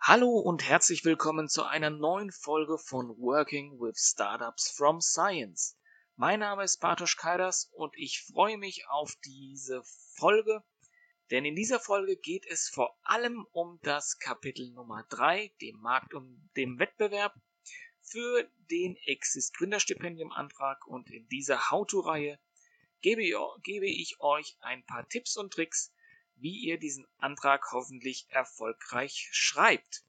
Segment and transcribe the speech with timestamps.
[0.00, 5.78] Hallo und herzlich willkommen zu einer neuen Folge von Working with Startups from Science.
[6.16, 9.84] Mein Name ist Bartosz Kaidas und ich freue mich auf diese
[10.16, 10.64] Folge,
[11.30, 16.12] denn in dieser Folge geht es vor allem um das Kapitel Nummer 3, dem Markt
[16.12, 17.34] und dem Wettbewerb,
[18.04, 22.38] für den Exist Gründerstipendium Antrag und in dieser How-To-Reihe
[23.00, 23.22] gebe,
[23.62, 25.92] gebe ich euch ein paar Tipps und Tricks,
[26.36, 30.04] wie ihr diesen Antrag hoffentlich erfolgreich schreibt.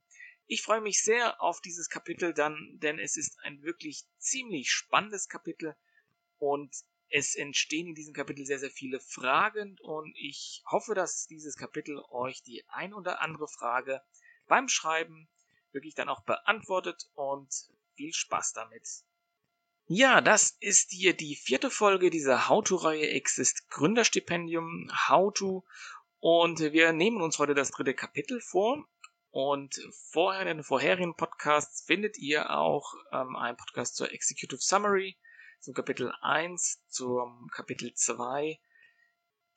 [0.45, 5.27] Ich freue mich sehr auf dieses Kapitel dann, denn es ist ein wirklich ziemlich spannendes
[5.27, 5.75] Kapitel
[6.38, 6.75] und
[7.09, 12.00] es entstehen in diesem Kapitel sehr, sehr viele Fragen und ich hoffe, dass dieses Kapitel
[12.09, 14.02] euch die ein oder andere Frage
[14.48, 15.30] beim Schreiben
[15.72, 18.88] wirklich dann auch beantwortet und viel Spaß damit.
[19.88, 25.64] Ja, das ist hier die vierte Folge dieser How-To-Reihe Exist Gründerstipendium How-To
[26.19, 28.84] und wir nehmen uns heute das dritte Kapitel vor
[29.30, 29.80] und
[30.11, 35.17] vorher in den vorherigen Podcasts findet ihr auch ähm, einen Podcast zur Executive Summary
[35.59, 38.59] zum Kapitel 1, zum Kapitel 2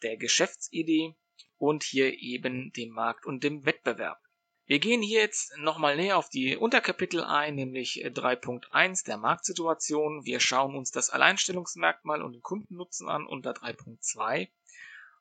[0.03, 1.15] der Geschäftsidee
[1.57, 4.21] und hier eben dem Markt und dem Wettbewerb.
[4.69, 10.27] Wir gehen hier jetzt nochmal näher auf die Unterkapitel ein, nämlich 3.1 der Marktsituation.
[10.27, 14.51] Wir schauen uns das Alleinstellungsmerkmal und den Kundennutzen an unter 3.2,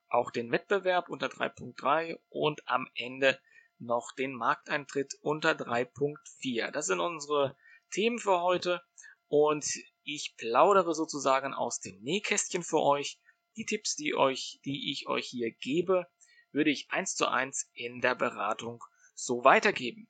[0.09, 3.39] auch den Wettbewerb unter 3.3 und am Ende
[3.79, 6.71] noch den Markteintritt unter 3.4.
[6.71, 7.55] Das sind unsere
[7.89, 8.81] Themen für heute
[9.29, 9.65] und
[10.03, 13.17] ich plaudere sozusagen aus dem Nähkästchen für euch.
[13.55, 16.05] Die Tipps, die euch, die ich euch hier gebe,
[16.51, 18.83] würde ich eins zu eins in der Beratung
[19.17, 20.07] so weitergeben.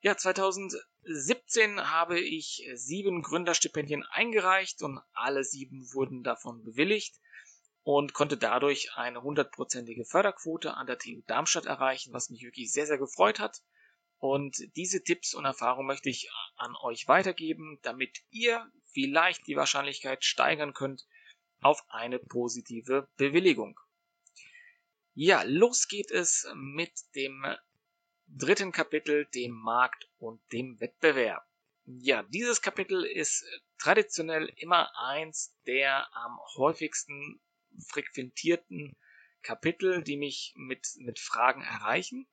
[0.00, 7.18] Ja, 2017 habe ich sieben Gründerstipendien eingereicht und alle sieben wurden davon bewilligt
[7.82, 12.86] und konnte dadurch eine hundertprozentige Förderquote an der TU Darmstadt erreichen, was mich wirklich sehr,
[12.86, 13.62] sehr gefreut hat.
[14.18, 20.24] Und diese Tipps und Erfahrungen möchte ich an euch weitergeben, damit ihr vielleicht die Wahrscheinlichkeit
[20.24, 21.06] steigern könnt
[21.60, 23.78] auf eine positive Bewilligung.
[25.14, 27.44] Ja, los geht es mit dem
[28.26, 31.46] dritten Kapitel, dem Markt und dem Wettbewerb.
[31.86, 33.44] Ja, dieses Kapitel ist
[33.78, 37.40] traditionell immer eins der am häufigsten
[37.88, 38.96] frequentierten
[39.42, 42.26] Kapitel, die mich mit, mit Fragen erreichen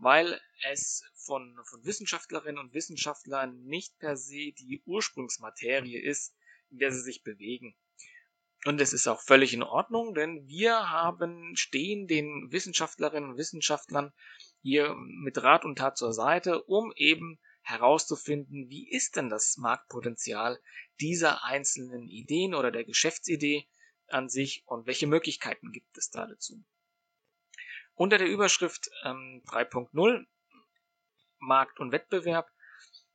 [0.00, 0.40] weil
[0.70, 6.34] es von, von Wissenschaftlerinnen und Wissenschaftlern nicht per se die Ursprungsmaterie ist,
[6.70, 7.76] in der sie sich bewegen.
[8.66, 14.12] Und es ist auch völlig in Ordnung, denn wir haben, stehen den Wissenschaftlerinnen und Wissenschaftlern
[14.60, 20.60] hier mit Rat und Tat zur Seite, um eben herauszufinden, wie ist denn das Marktpotenzial
[21.00, 23.66] dieser einzelnen Ideen oder der Geschäftsidee
[24.08, 26.62] an sich und welche Möglichkeiten gibt es da dazu.
[27.94, 30.26] Unter der Überschrift ähm, 3.0
[31.38, 32.50] Markt und Wettbewerb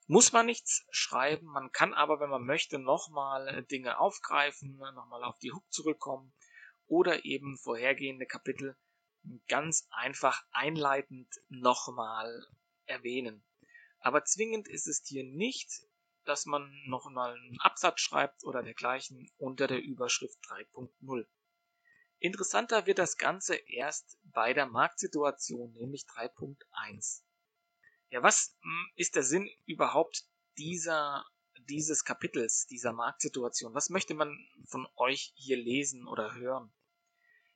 [0.07, 1.47] muss man nichts schreiben.
[1.47, 6.33] Man kann aber, wenn man möchte, nochmal äh, Dinge aufgreifen, nochmal auf die Hook zurückkommen
[6.87, 8.77] oder eben vorhergehende Kapitel
[9.47, 12.45] ganz einfach einleitend nochmal
[12.85, 13.43] erwähnen.
[13.99, 15.81] Aber zwingend ist es hier nicht,
[16.25, 21.25] dass man nochmal einen Absatz schreibt oder dergleichen unter der Überschrift 3.0.
[22.19, 27.24] Interessanter wird das Ganze erst bei der Marktsituation, nämlich 3.1.
[28.09, 30.25] Ja, was hm, ist der Sinn überhaupt
[30.57, 31.25] dieser,
[31.67, 33.73] dieses Kapitels, dieser Marktsituation?
[33.73, 36.73] Was möchte man von euch hier lesen oder hören?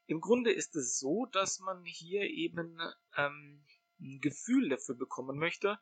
[0.05, 2.79] Im Grunde ist es so, dass man hier eben
[3.15, 3.63] ähm,
[3.99, 5.79] ein Gefühl dafür bekommen möchte,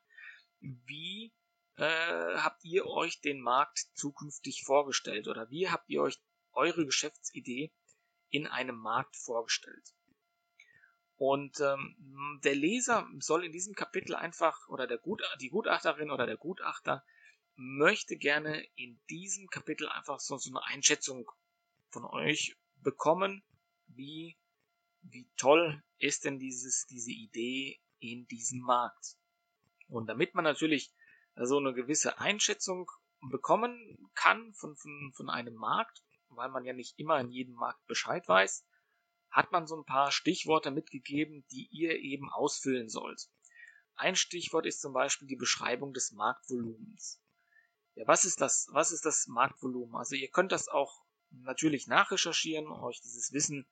[0.59, 1.33] wie
[1.77, 6.19] äh, habt ihr euch den Markt zukünftig vorgestellt oder wie habt ihr euch
[6.51, 7.71] eure Geschäftsidee
[8.29, 9.95] in einem Markt vorgestellt.
[11.17, 16.27] Und ähm, der Leser soll in diesem Kapitel einfach, oder der Gut, die Gutachterin oder
[16.27, 17.03] der Gutachter
[17.55, 21.29] möchte gerne in diesem Kapitel einfach so, so eine Einschätzung
[21.89, 23.43] von euch bekommen,
[23.87, 24.37] wie,
[25.01, 29.17] wie toll ist denn dieses, diese Idee in diesem Markt.
[29.89, 30.93] Und damit man natürlich
[31.35, 32.91] so eine gewisse Einschätzung
[33.21, 37.85] bekommen kann von, von, von einem Markt, weil man ja nicht immer in jedem Markt
[37.87, 38.65] Bescheid weiß,
[39.29, 43.29] hat man so ein paar Stichworte mitgegeben, die ihr eben ausfüllen sollt.
[43.95, 47.21] Ein Stichwort ist zum Beispiel die Beschreibung des Marktvolumens.
[47.95, 48.67] Ja, was ist das?
[48.71, 49.95] Was ist das Marktvolumen?
[49.95, 53.67] Also ihr könnt das auch natürlich nachrecherchieren, euch dieses Wissen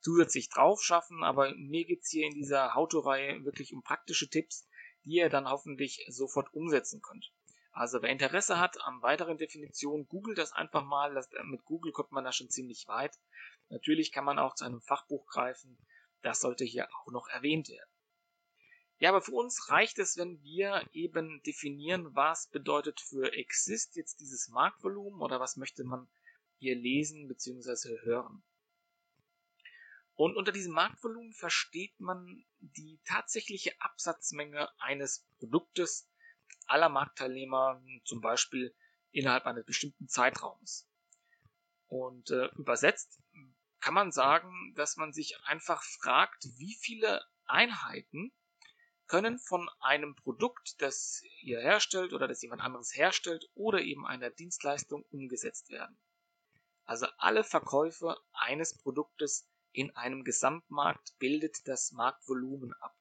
[0.00, 4.66] zusätzlich drauf schaffen, aber mir geht's hier in dieser How-To-Reihe wirklich um praktische Tipps,
[5.04, 7.32] die ihr dann hoffentlich sofort umsetzen könnt.
[7.72, 11.14] Also wer Interesse hat an weiteren Definitionen, googelt das einfach mal.
[11.44, 13.16] Mit Google kommt man da schon ziemlich weit.
[13.70, 15.78] Natürlich kann man auch zu einem Fachbuch greifen.
[16.22, 17.90] Das sollte hier auch noch erwähnt werden.
[18.98, 24.20] Ja, aber für uns reicht es, wenn wir eben definieren, was bedeutet für Exist jetzt
[24.20, 26.06] dieses Marktvolumen oder was möchte man
[26.58, 27.98] hier lesen bzw.
[28.02, 28.42] hören.
[30.14, 36.06] Und unter diesem Marktvolumen versteht man die tatsächliche Absatzmenge eines Produktes
[36.66, 38.74] aller Marktteilnehmer, zum Beispiel
[39.12, 40.86] innerhalb eines bestimmten Zeitraums.
[41.86, 43.18] Und äh, übersetzt
[43.80, 48.32] kann man sagen, dass man sich einfach fragt, wie viele Einheiten
[49.06, 54.30] können von einem Produkt, das ihr herstellt oder das jemand anderes herstellt oder eben einer
[54.30, 55.98] Dienstleistung umgesetzt werden.
[56.84, 62.96] Also alle Verkäufe eines Produktes in einem Gesamtmarkt bildet das Marktvolumen ab.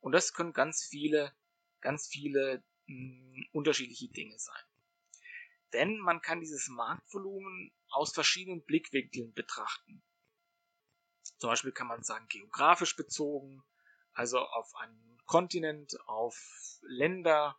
[0.00, 1.32] Und das können ganz viele,
[1.80, 4.64] ganz viele mh, hm, unterschiedliche Dinge sein.
[5.72, 10.02] Denn man kann dieses Marktvolumen aus verschiedenen Blickwinkeln betrachten.
[11.38, 13.62] Zum Beispiel kann man sagen, geografisch bezogen,
[14.12, 16.36] also auf einen Kontinent, auf
[16.82, 17.58] Länder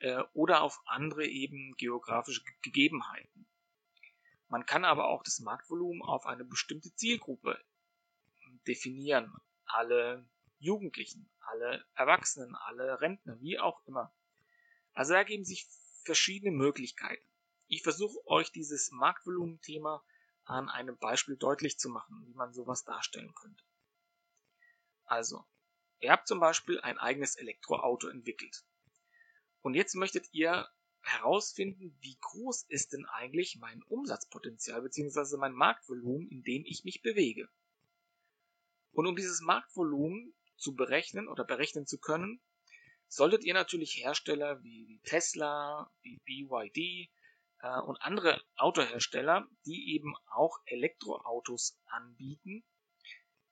[0.00, 3.46] äh, oder auf andere eben geografische Gegebenheiten.
[4.48, 7.58] Man kann aber auch das Marktvolumen auf eine bestimmte Zielgruppe
[8.66, 9.32] definieren.
[9.64, 10.28] Alle
[10.58, 14.14] Jugendlichen, alle Erwachsenen, alle Rentner, wie auch immer.
[14.92, 15.66] Also ergeben sich
[16.04, 17.26] verschiedene Möglichkeiten.
[17.68, 20.04] Ich versuche euch dieses Marktvolumen-Thema
[20.44, 23.64] an einem Beispiel deutlich zu machen, wie man sowas darstellen könnte.
[25.04, 25.44] Also,
[26.00, 28.64] ihr habt zum Beispiel ein eigenes Elektroauto entwickelt.
[29.62, 30.68] Und jetzt möchtet ihr
[31.00, 35.36] herausfinden, wie groß ist denn eigentlich mein Umsatzpotenzial bzw.
[35.36, 37.48] mein Marktvolumen, in dem ich mich bewege.
[38.92, 42.40] Und um dieses Marktvolumen zu berechnen oder berechnen zu können,
[43.08, 47.10] solltet ihr natürlich Hersteller wie Tesla, wie BYD
[47.60, 52.64] äh, und andere Autohersteller, die eben auch Elektroautos anbieten,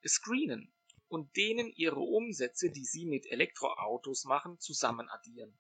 [0.06, 0.72] screenen
[1.08, 5.56] und denen ihre Umsätze, die sie mit Elektroautos machen, zusammen addieren,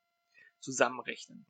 [0.60, 1.46] zusammenrechnen.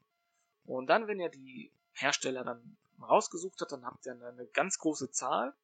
[0.64, 4.78] Und dann, wenn ihr die Hersteller dann rausgesucht habt, dann habt ihr eine, eine ganz
[4.78, 5.54] große Zahl.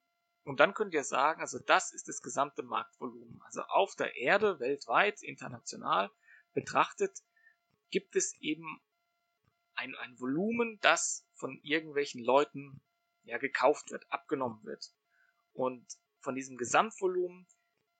[0.45, 3.41] Und dann könnt ihr sagen, also das ist das gesamte Marktvolumen.
[3.45, 6.11] Also auf der Erde, weltweit, international
[6.55, 7.23] betrachtet,
[7.91, 8.81] gibt es eben
[9.81, 12.81] ein, ein Volumen, das von irgendwelchen Leuten
[13.25, 14.93] ja gekauft wird, abgenommen wird.
[15.53, 15.87] Und
[16.21, 17.47] von diesem Gesamtvolumen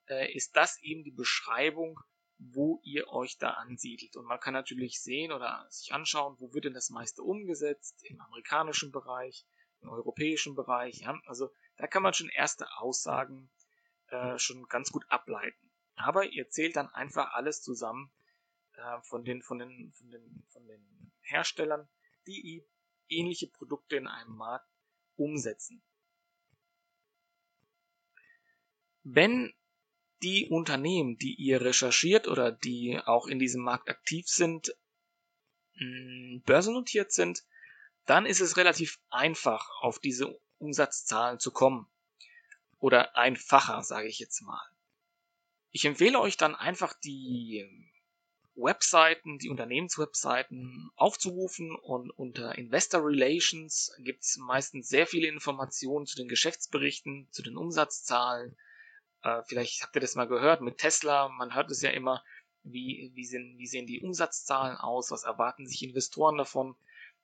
[0.09, 2.01] äh, ist das eben die Beschreibung
[2.41, 4.17] wo ihr euch da ansiedelt.
[4.17, 8.21] Und man kann natürlich sehen oder sich anschauen, wo wird denn das meiste umgesetzt, im
[8.21, 9.45] amerikanischen Bereich,
[9.81, 11.01] im europäischen Bereich.
[11.01, 11.21] Ja?
[11.27, 13.51] Also da kann man schon erste Aussagen
[14.09, 15.71] äh, schon ganz gut ableiten.
[15.97, 18.11] Aber ihr zählt dann einfach alles zusammen
[19.03, 21.89] von, den, von, den, von, den, von den Herstellern,
[22.27, 22.65] die
[23.09, 24.69] ähnliche Produkte in einem Markt
[25.17, 25.83] umsetzen.
[29.03, 29.53] Wenn
[30.23, 34.75] die Unternehmen, die ihr recherchiert oder die auch in diesem Markt aktiv sind,
[35.75, 37.43] mm, börsennotiert sind,
[38.05, 41.91] dann ist es relativ einfach, auf diese Umsatzzahlen zu kommen.
[42.79, 44.63] Oder einfacher, sage ich jetzt mal.
[45.71, 47.90] Ich empfehle euch dann einfach die
[48.55, 56.17] Webseiten, die Unternehmenswebseiten aufzurufen und unter Investor Relations gibt es meistens sehr viele Informationen zu
[56.17, 58.57] den Geschäftsberichten, zu den Umsatzzahlen,
[59.23, 61.29] äh, vielleicht habt ihr das mal gehört mit Tesla.
[61.29, 62.25] Man hört es ja immer,
[62.63, 66.77] wie, wie, sind, wie sehen die Umsatzzahlen aus, was erwarten sich Investoren davon.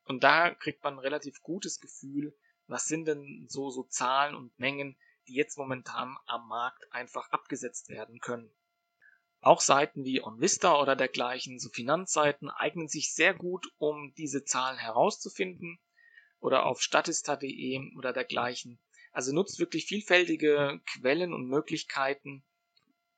[0.04, 4.58] Und da kriegt man ein relativ gutes Gefühl, was sind denn so, so Zahlen und
[4.58, 4.96] Mengen,
[5.28, 8.50] die jetzt momentan am Markt einfach abgesetzt werden können.
[9.40, 14.78] Auch Seiten wie OnVista oder dergleichen, so Finanzseiten, eignen sich sehr gut, um diese Zahlen
[14.78, 15.78] herauszufinden.
[16.40, 18.78] Oder auf statista.de oder dergleichen
[19.16, 22.44] also nutzt wirklich vielfältige Quellen und Möglichkeiten,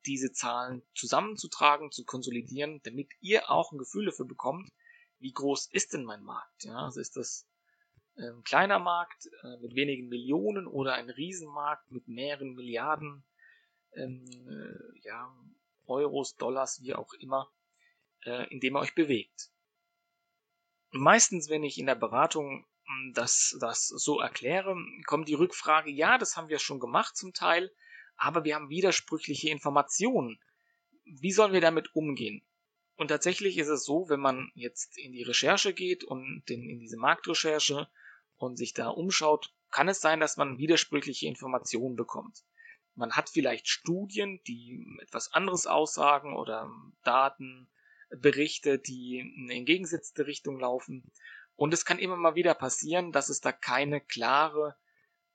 [0.07, 4.71] diese Zahlen zusammenzutragen, zu konsolidieren, damit ihr auch ein Gefühl dafür bekommt,
[5.19, 6.63] wie groß ist denn mein Markt?
[6.63, 7.49] Ja, also ist das
[8.17, 13.25] ein kleiner Markt äh, mit wenigen Millionen oder ein Riesenmarkt mit mehreren Milliarden
[13.97, 15.35] ähm, äh, ja,
[15.89, 17.51] Euros, Dollars, wie auch immer,
[18.25, 19.51] äh, in dem ihr euch bewegt.
[20.91, 22.67] Meistens, wenn ich in der Beratung
[23.13, 24.77] das, das so erkläre,
[25.07, 27.71] kommt die Rückfrage, ja, das haben wir schon gemacht zum Teil,
[28.17, 30.41] aber wir haben widersprüchliche Informationen.
[31.05, 32.43] Wie sollen wir damit umgehen?
[32.97, 36.81] Und tatsächlich ist es so, wenn man jetzt in die Recherche geht und in, in
[36.81, 37.89] diese Marktrecherche
[38.37, 42.43] und sich da umschaut, kann es sein, dass man widersprüchliche Informationen bekommt.
[42.99, 46.69] Man hat vielleicht Studien, die etwas anderes aussagen oder
[47.05, 47.69] Daten,
[48.11, 51.13] Berichte, die in entgegengesetzte Richtung laufen.
[51.55, 54.77] Und es kann immer mal wieder passieren, dass es da keine klare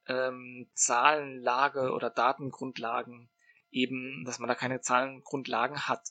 [0.08, 3.30] ähm, Zahlenlage oder Datengrundlagen
[3.72, 6.10] eben, dass man da keine Zahlengrundlagen hat.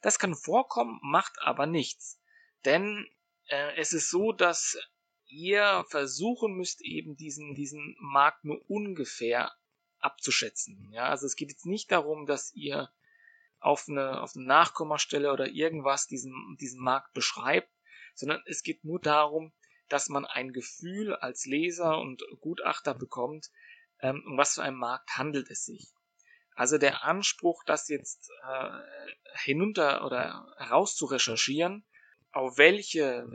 [0.00, 2.18] Das kann vorkommen, macht aber nichts.
[2.64, 3.06] Denn
[3.48, 4.78] äh, es ist so, dass
[5.26, 9.52] ihr versuchen müsst, eben diesen, diesen Markt nur ungefähr
[10.04, 10.90] abzuschätzen.
[10.92, 12.90] Ja, also es geht jetzt nicht darum, dass ihr
[13.58, 17.70] auf eine, auf eine Nachkommastelle oder irgendwas diesen, diesen Markt beschreibt,
[18.14, 19.52] sondern es geht nur darum,
[19.88, 23.50] dass man ein Gefühl als Leser und Gutachter bekommt,
[24.00, 25.92] ähm, um was für einen Markt handelt es sich.
[26.54, 28.70] Also der Anspruch, das jetzt äh,
[29.42, 31.84] hinunter oder heraus zu recherchieren,
[32.30, 33.26] auf welche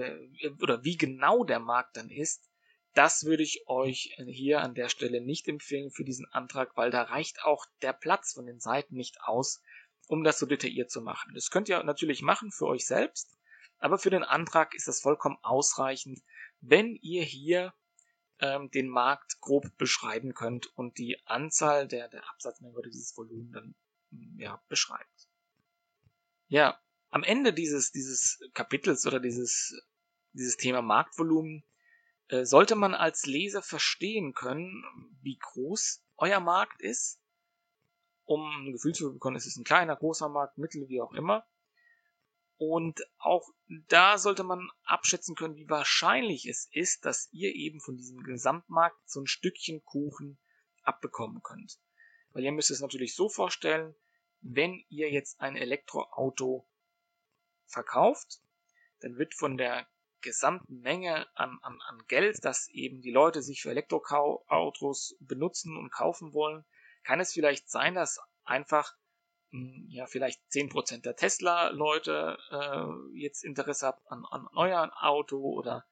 [0.61, 2.48] oder wie genau der Markt dann ist,
[2.93, 7.03] das würde ich euch hier an der Stelle nicht empfehlen für diesen Antrag, weil da
[7.03, 9.61] reicht auch der Platz von den Seiten nicht aus,
[10.07, 11.33] um das so detailliert zu machen.
[11.35, 13.37] Das könnt ihr natürlich machen für euch selbst,
[13.77, 16.19] aber für den Antrag ist das vollkommen ausreichend,
[16.61, 17.73] wenn ihr hier
[18.39, 23.51] ähm, den Markt grob beschreiben könnt und die Anzahl der, der Absatzmenge oder dieses Volumen
[23.51, 23.75] dann
[24.37, 25.29] ja, beschreibt.
[26.47, 29.79] Ja, am Ende dieses, dieses Kapitels oder dieses,
[30.33, 31.68] dieses Thema Marktvolumen äh,
[32.29, 34.83] sollte man als Leser verstehen können,
[35.21, 37.19] wie groß euer Markt ist,
[38.23, 41.47] um ein Gefühl zu bekommen, ist es ein kleiner, großer Markt, mittel, wie auch immer.
[42.57, 43.49] Und auch
[43.87, 48.99] da sollte man abschätzen können, wie wahrscheinlich es ist, dass ihr eben von diesem Gesamtmarkt
[49.09, 50.37] so ein Stückchen Kuchen
[50.83, 51.79] abbekommen könnt.
[52.31, 53.95] Weil ihr müsst es natürlich so vorstellen,
[54.41, 56.67] wenn ihr jetzt ein Elektroauto
[57.65, 58.41] verkauft,
[58.99, 59.87] dann wird von der
[60.21, 65.91] gesamten Menge an, an, an Geld, das eben die Leute sich für Elektroautos benutzen und
[65.91, 66.65] kaufen wollen,
[67.03, 68.93] kann es vielleicht sein, dass einfach
[69.51, 75.85] hm, ja vielleicht 10% der Tesla-Leute äh, jetzt Interesse habt an, an euer Auto oder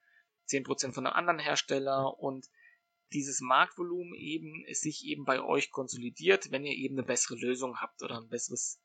[0.49, 2.47] 10% von einem anderen Hersteller und
[3.13, 8.03] dieses Marktvolumen eben sich eben bei euch konsolidiert, wenn ihr eben eine bessere Lösung habt
[8.03, 8.81] oder ein besseres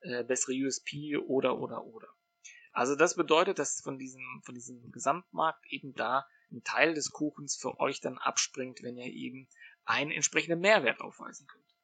[0.00, 2.08] äh, bessere USP oder oder oder.
[2.78, 7.56] Also das bedeutet, dass von diesem, von diesem Gesamtmarkt eben da ein Teil des Kuchens
[7.56, 9.48] für euch dann abspringt, wenn ihr eben
[9.84, 11.74] einen entsprechenden Mehrwert aufweisen könnt.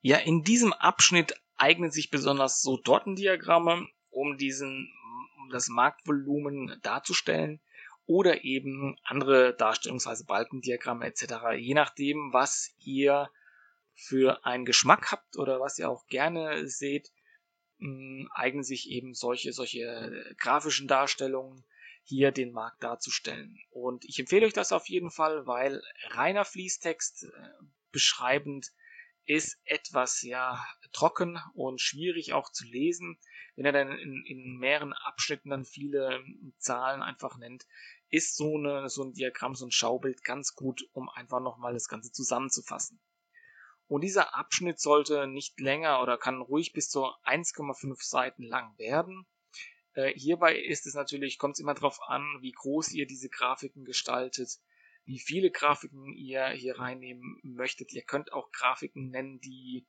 [0.00, 4.88] Ja, in diesem Abschnitt eignen sich besonders so Tortendiagramme, um diesen,
[5.38, 7.60] um das Marktvolumen darzustellen
[8.06, 11.56] oder eben andere Darstellungsweise Balkendiagramme etc.
[11.56, 13.28] Je nachdem, was ihr
[13.94, 17.10] für einen Geschmack habt oder was ihr auch gerne seht,
[18.34, 21.64] eignen sich eben solche, solche äh, grafischen Darstellungen
[22.04, 23.58] hier den Markt darzustellen.
[23.70, 27.28] Und ich empfehle euch das auf jeden Fall, weil reiner Fließtext äh,
[27.90, 28.72] beschreibend
[29.24, 33.18] ist etwas ja trocken und schwierig auch zu lesen.
[33.54, 36.24] Wenn er dann in, in mehreren Abschnitten dann viele
[36.58, 37.64] Zahlen einfach nennt,
[38.08, 41.88] ist so, eine, so ein Diagramm, so ein Schaubild ganz gut, um einfach nochmal das
[41.88, 43.00] Ganze zusammenzufassen.
[43.92, 49.26] Und dieser Abschnitt sollte nicht länger oder kann ruhig bis zu 1,5 Seiten lang werden.
[49.92, 53.84] Äh, hierbei ist es natürlich, kommt es immer darauf an, wie groß ihr diese Grafiken
[53.84, 54.60] gestaltet,
[55.04, 57.92] wie viele Grafiken ihr hier reinnehmen möchtet.
[57.92, 59.86] Ihr könnt auch Grafiken nennen, die,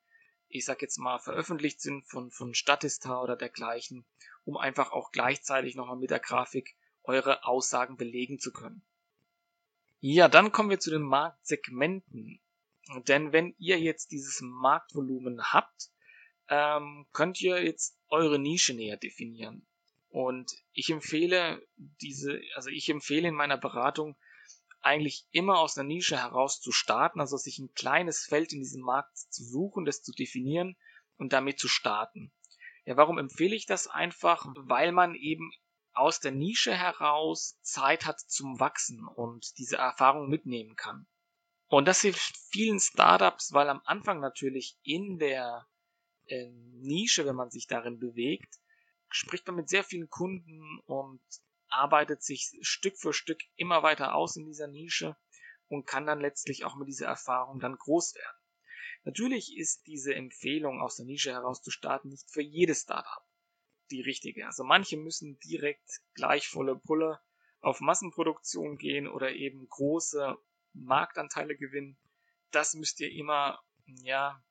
[0.49, 4.03] ich sag jetzt mal, veröffentlicht sind von, von Statista oder dergleichen,
[4.43, 8.81] um einfach auch gleichzeitig nochmal mit der Grafik eure Aussagen belegen zu können.
[10.01, 12.41] Ja, dann kommen wir zu den Marktsegmenten.
[13.07, 15.89] Denn wenn ihr jetzt dieses Marktvolumen habt,
[16.49, 19.65] ähm, könnt ihr jetzt eure Nische näher definieren.
[20.09, 24.15] Und ich empfehle diese, also ich empfehle in meiner Beratung
[24.81, 28.81] eigentlich immer aus einer Nische heraus zu starten, also sich ein kleines Feld in diesem
[28.81, 30.75] Markt zu suchen, das zu definieren
[31.17, 32.31] und damit zu starten.
[32.85, 34.45] Ja, warum empfehle ich das einfach?
[34.57, 35.51] Weil man eben
[35.93, 41.07] aus der Nische heraus Zeit hat zum Wachsen und diese Erfahrung mitnehmen kann.
[41.73, 45.65] Und das hilft vielen Startups, weil am Anfang natürlich in der
[46.27, 48.59] äh, Nische, wenn man sich darin bewegt,
[49.09, 51.19] spricht man mit sehr vielen Kunden und
[51.69, 55.17] arbeitet sich Stück für Stück immer weiter aus in dieser Nische
[55.67, 58.37] und kann dann letztlich auch mit dieser Erfahrung dann groß werden.
[59.03, 63.25] Natürlich ist diese Empfehlung aus der Nische heraus zu starten nicht für jedes Startup
[63.89, 64.45] die richtige.
[64.45, 67.19] Also manche müssen direkt gleich volle Pulle
[67.61, 70.37] auf Massenproduktion gehen oder eben große
[70.73, 71.97] Marktanteile gewinnen.
[72.51, 74.43] Das müsst ihr immer, ja,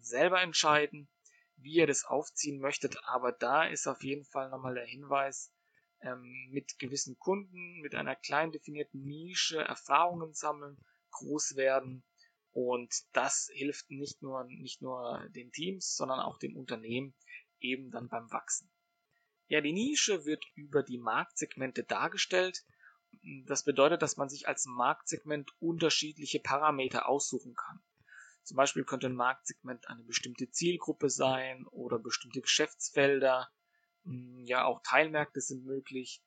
[0.00, 1.08] selber entscheiden,
[1.56, 2.96] wie ihr das aufziehen möchtet.
[3.04, 5.52] Aber da ist auf jeden Fall nochmal der Hinweis,
[6.00, 10.76] ähm, mit gewissen Kunden, mit einer klein definierten Nische Erfahrungen sammeln,
[11.10, 12.04] groß werden.
[12.52, 17.14] Und das hilft nicht nur, nicht nur den Teams, sondern auch dem Unternehmen
[17.60, 18.70] eben dann beim Wachsen.
[19.48, 22.64] Ja, die Nische wird über die Marktsegmente dargestellt.
[23.46, 27.80] Das bedeutet, dass man sich als Marktsegment unterschiedliche Parameter aussuchen kann.
[28.44, 33.50] Zum Beispiel könnte ein Marktsegment eine bestimmte Zielgruppe sein oder bestimmte Geschäftsfelder.
[34.04, 36.22] Hm, ja, auch Teilmärkte sind möglich.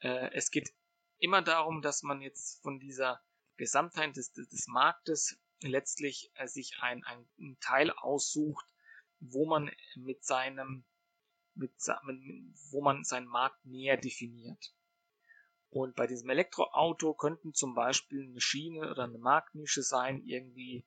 [0.00, 0.70] Äh, es geht
[1.18, 3.22] immer darum, dass man jetzt von dieser
[3.56, 8.66] Gesamtheit des, des Marktes letztlich äh, sich ein, ein Teil aussucht,
[9.20, 10.84] wo man mit seinem,
[11.54, 11.72] mit,
[12.70, 14.74] wo man seinen Markt näher definiert.
[15.70, 20.84] Und bei diesem Elektroauto könnten zum Beispiel eine Schiene oder eine Marktnische sein, irgendwie,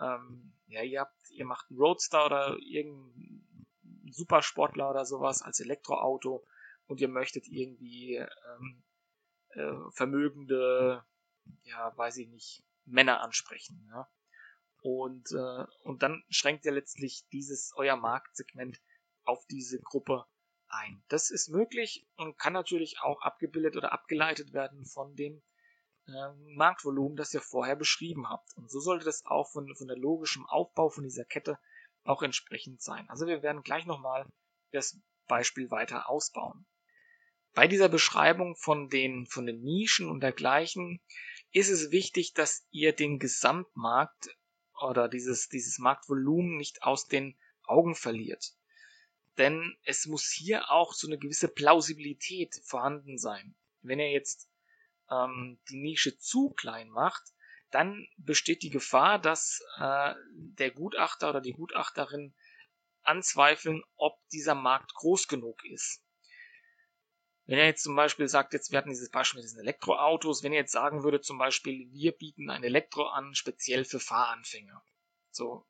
[0.00, 3.66] ähm, ja, ihr habt, ihr macht einen Roadster oder irgendeinen
[4.10, 6.46] Supersportler oder sowas als Elektroauto
[6.86, 8.84] und ihr möchtet irgendwie ähm,
[9.50, 11.04] äh, vermögende,
[11.64, 13.84] ja, weiß ich nicht, Männer ansprechen.
[13.88, 14.08] Ja?
[14.82, 18.80] Und, äh, und dann schränkt ihr letztlich dieses euer Marktsegment
[19.24, 20.24] auf diese Gruppe
[20.68, 21.02] ein.
[21.08, 25.42] Das ist möglich und kann natürlich auch abgebildet oder abgeleitet werden von dem
[26.06, 28.56] äh, Marktvolumen, das ihr vorher beschrieben habt.
[28.56, 31.58] Und so sollte das auch von, von der logischen Aufbau von dieser Kette
[32.04, 33.08] auch entsprechend sein.
[33.08, 34.26] Also wir werden gleich nochmal
[34.72, 36.66] das Beispiel weiter ausbauen.
[37.54, 41.00] Bei dieser Beschreibung von den, von den Nischen und dergleichen
[41.52, 44.28] ist es wichtig, dass ihr den Gesamtmarkt
[44.82, 48.54] oder dieses, dieses Marktvolumen nicht aus den Augen verliert.
[49.38, 53.56] Denn es muss hier auch so eine gewisse Plausibilität vorhanden sein.
[53.82, 54.48] Wenn ihr jetzt
[55.10, 57.22] ähm, die Nische zu klein macht,
[57.70, 62.34] dann besteht die Gefahr, dass äh, der Gutachter oder die Gutachterin
[63.02, 66.00] anzweifeln, ob dieser Markt groß genug ist.
[67.46, 70.52] Wenn er jetzt zum Beispiel sagt, jetzt wir hatten dieses Beispiel mit diesen Elektroautos, wenn
[70.52, 74.82] er jetzt sagen würde zum Beispiel, wir bieten ein Elektro an, speziell für Fahranfänger.
[75.30, 75.66] So,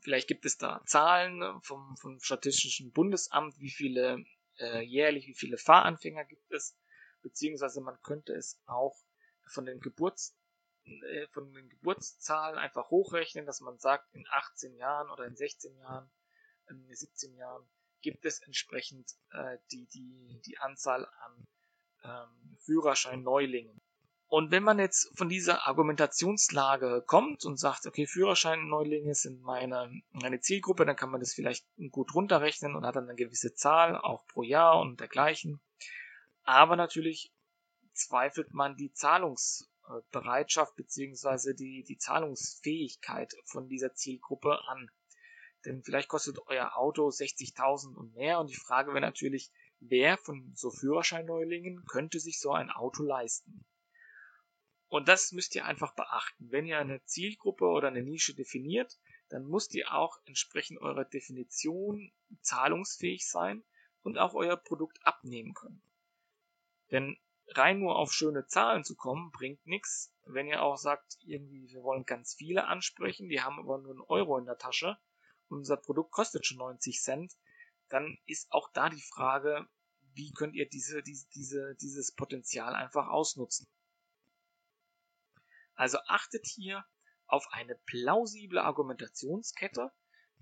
[0.00, 4.24] vielleicht gibt es da Zahlen vom, vom Statistischen Bundesamt, wie viele
[4.58, 6.76] äh, jährlich, wie viele Fahranfänger gibt es,
[7.22, 8.96] beziehungsweise man könnte es auch
[9.46, 10.36] von den Geburts
[10.84, 15.76] äh, von den Geburtszahlen einfach hochrechnen, dass man sagt, in 18 Jahren oder in 16
[15.76, 16.10] Jahren,
[16.68, 17.68] in 17 Jahren
[18.00, 21.46] gibt es entsprechend äh, die, die, die Anzahl an
[22.04, 23.80] ähm, Führerschein-Neulingen.
[24.30, 30.40] Und wenn man jetzt von dieser Argumentationslage kommt und sagt, okay, Führerschein-Neulinge sind meine, meine
[30.40, 34.26] Zielgruppe, dann kann man das vielleicht gut runterrechnen und hat dann eine gewisse Zahl, auch
[34.26, 35.60] pro Jahr und dergleichen.
[36.44, 37.32] Aber natürlich
[37.94, 44.90] zweifelt man die Zahlungsbereitschaft beziehungsweise die, die Zahlungsfähigkeit von dieser Zielgruppe an.
[45.64, 50.52] Denn vielleicht kostet euer Auto 60.000 und mehr und die Frage wäre natürlich, wer von
[50.54, 53.64] so Führerscheinneulingen könnte sich so ein Auto leisten?
[54.88, 56.50] Und das müsst ihr einfach beachten.
[56.50, 58.98] Wenn ihr eine Zielgruppe oder eine Nische definiert,
[59.28, 63.62] dann müsst ihr auch entsprechend eurer Definition zahlungsfähig sein
[64.02, 65.82] und auch euer Produkt abnehmen können.
[66.90, 70.10] Denn rein nur auf schöne Zahlen zu kommen, bringt nichts.
[70.24, 74.00] Wenn ihr auch sagt, irgendwie, wir wollen ganz viele ansprechen, die haben aber nur einen
[74.00, 74.98] Euro in der Tasche,
[75.48, 77.36] unser Produkt kostet schon 90 Cent,
[77.88, 79.66] dann ist auch da die Frage,
[80.14, 83.66] wie könnt ihr diese, diese, diese, dieses Potenzial einfach ausnutzen.
[85.78, 86.84] Also achtet hier
[87.28, 89.92] auf eine plausible Argumentationskette,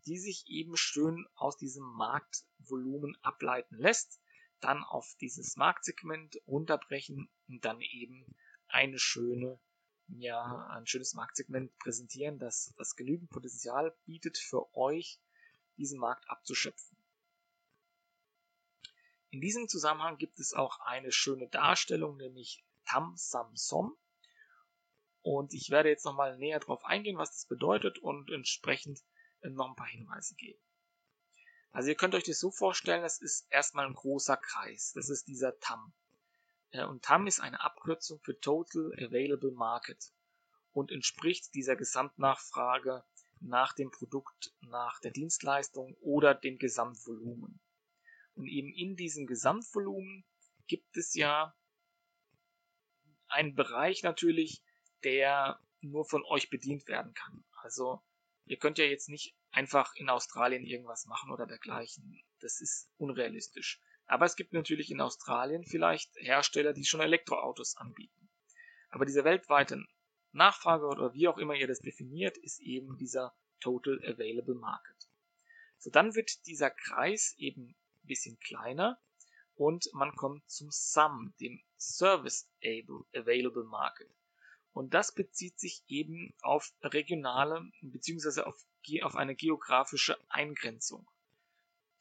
[0.07, 4.19] die sich eben schön aus diesem Marktvolumen ableiten lässt,
[4.61, 8.35] dann auf dieses Marktsegment runterbrechen und dann eben
[8.69, 9.61] eine schöne
[10.09, 15.21] ja ein schönes Marktsegment präsentieren, das, das genügend Potenzial bietet für euch,
[15.77, 16.97] diesen Markt abzuschöpfen.
[19.31, 23.99] In diesem Zusammenhang gibt es auch eine schöne Darstellung, nämlich Tam Sam Som.
[25.27, 29.03] Und ich werde jetzt nochmal näher darauf eingehen, was das bedeutet und entsprechend
[29.43, 30.61] noch ein paar Hinweise geben.
[31.73, 34.93] Also ihr könnt euch das so vorstellen, das ist erstmal ein großer Kreis.
[34.95, 35.93] Das ist dieser Tam.
[36.71, 40.13] Äh, und TAM ist eine Abkürzung für Total Available Market
[40.71, 43.03] und entspricht dieser Gesamtnachfrage
[43.41, 47.59] nach dem Produkt, nach der Dienstleistung oder dem Gesamtvolumen.
[48.37, 50.25] Und eben in diesem Gesamtvolumen
[50.69, 51.53] gibt es ja
[53.27, 54.63] einen Bereich natürlich,
[55.05, 57.45] der nur von euch bedient werden kann.
[57.63, 58.03] Also
[58.45, 62.23] ihr könnt ja jetzt nicht einfach in Australien irgendwas machen oder dergleichen.
[62.41, 63.81] Das ist unrealistisch.
[64.07, 68.29] Aber es gibt natürlich in Australien vielleicht Hersteller, die schon Elektroautos anbieten.
[68.91, 69.85] Aber diese weltweite
[70.33, 74.97] Nachfrage oder wie auch immer ihr das definiert, ist eben dieser Total Available Market.
[75.79, 77.69] So, dann wird dieser Kreis eben
[78.03, 79.01] ein bisschen kleiner
[79.55, 84.11] und man kommt zum SAM, dem Service Available Market.
[84.77, 88.43] Und das bezieht sich eben auf regionale bzw.
[88.43, 88.63] Auf,
[89.05, 91.09] auf eine geografische Eingrenzung.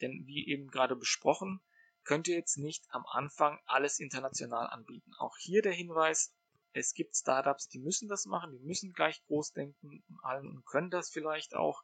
[0.01, 1.61] Denn wie eben gerade besprochen,
[2.03, 5.13] könnt ihr jetzt nicht am Anfang alles international anbieten.
[5.19, 6.33] Auch hier der Hinweis,
[6.73, 11.09] es gibt Startups, die müssen das machen, die müssen gleich groß denken und können das
[11.09, 11.81] vielleicht auch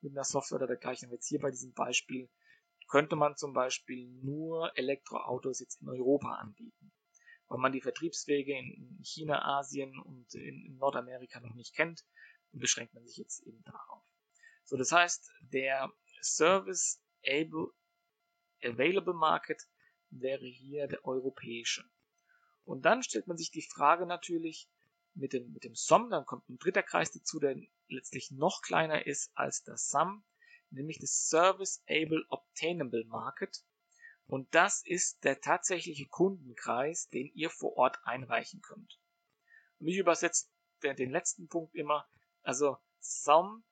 [0.00, 1.10] mit einer Software oder dergleichen.
[1.10, 2.30] Jetzt hier bei diesem Beispiel
[2.88, 6.92] könnte man zum Beispiel nur Elektroautos jetzt in Europa anbieten,
[7.50, 12.04] weil man die Vertriebswege in China, Asien und in Nordamerika noch nicht kennt,
[12.52, 14.04] beschränkt man sich jetzt eben darauf.
[14.64, 17.72] So, das heißt, der Service Able
[18.62, 19.68] Available Market
[20.10, 21.84] wäre hier der europäische.
[22.62, 24.70] Und dann stellt man sich die Frage natürlich
[25.14, 27.56] mit dem, mit dem SOM, dann kommt ein dritter Kreis dazu, der
[27.88, 30.24] letztlich noch kleiner ist als das SUM,
[30.70, 33.64] nämlich das Service Able Obtainable Market.
[34.30, 39.00] Und das ist der tatsächliche Kundenkreis, den ihr vor Ort einreichen könnt.
[39.80, 40.46] Und ich übersetze
[40.84, 42.08] den letzten Punkt immer,
[42.42, 43.64] also SOM,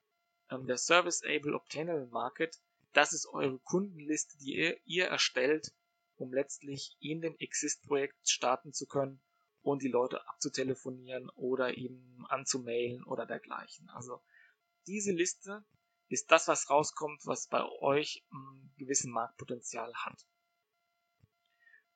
[0.51, 2.59] ähm, der Service Able Obtainable Market,
[2.93, 5.73] das ist eure Kundenliste, die ihr, ihr erstellt,
[6.17, 9.23] um letztlich in dem Exist-Projekt starten zu können
[9.63, 13.89] und die Leute abzutelefonieren oder eben anzumailen oder dergleichen.
[13.91, 14.21] Also
[14.89, 15.65] diese Liste
[16.09, 20.27] ist das, was rauskommt, was bei euch ein gewissen Marktpotenzial hat.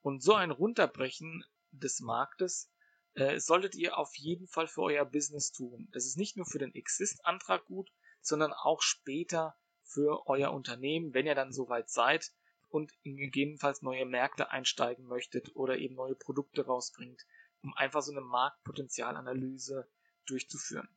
[0.03, 2.71] Und so ein Runterbrechen des Marktes
[3.15, 5.89] äh, solltet ihr auf jeden Fall für euer Business tun.
[5.93, 11.27] Das ist nicht nur für den Exist-Antrag gut, sondern auch später für euer Unternehmen, wenn
[11.27, 12.33] ihr dann soweit seid
[12.69, 17.27] und gegebenenfalls neue Märkte einsteigen möchtet oder eben neue Produkte rausbringt,
[17.63, 19.87] um einfach so eine Marktpotenzialanalyse
[20.27, 20.89] durchzuführen.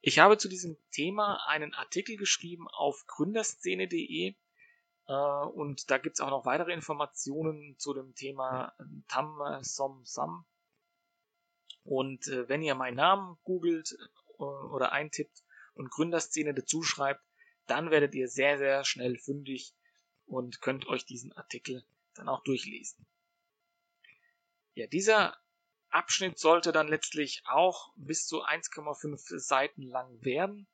[0.00, 4.34] Ich habe zu diesem Thema einen Artikel geschrieben auf gründerszene.de
[5.06, 8.72] und da gibt es auch noch weitere Informationen zu dem Thema
[9.08, 10.44] Tam Som Sam.
[11.84, 13.96] Und äh, wenn ihr meinen Namen googelt
[14.38, 15.42] äh, oder eintippt
[15.74, 17.24] und Gründerszene dazu schreibt,
[17.66, 19.74] dann werdet ihr sehr, sehr schnell fündig
[20.26, 21.84] und könnt euch diesen Artikel
[22.14, 23.06] dann auch durchlesen.
[24.74, 25.36] Ja, dieser
[25.90, 30.66] Abschnitt sollte dann letztlich auch bis zu 1,5 Seiten lang werden.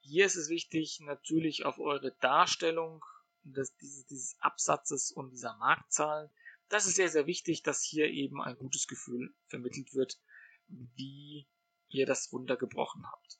[0.00, 3.04] Hier ist es wichtig, natürlich auf eure Darstellung
[3.44, 6.30] des, dieses, dieses Absatzes und dieser Marktzahlen.
[6.68, 10.18] Das ist sehr, sehr wichtig, dass hier eben ein gutes Gefühl vermittelt wird,
[10.68, 11.46] wie
[11.88, 13.38] ihr das runtergebrochen habt.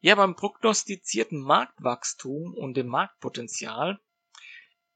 [0.00, 4.00] Ja, beim prognostizierten Marktwachstum und dem Marktpotenzial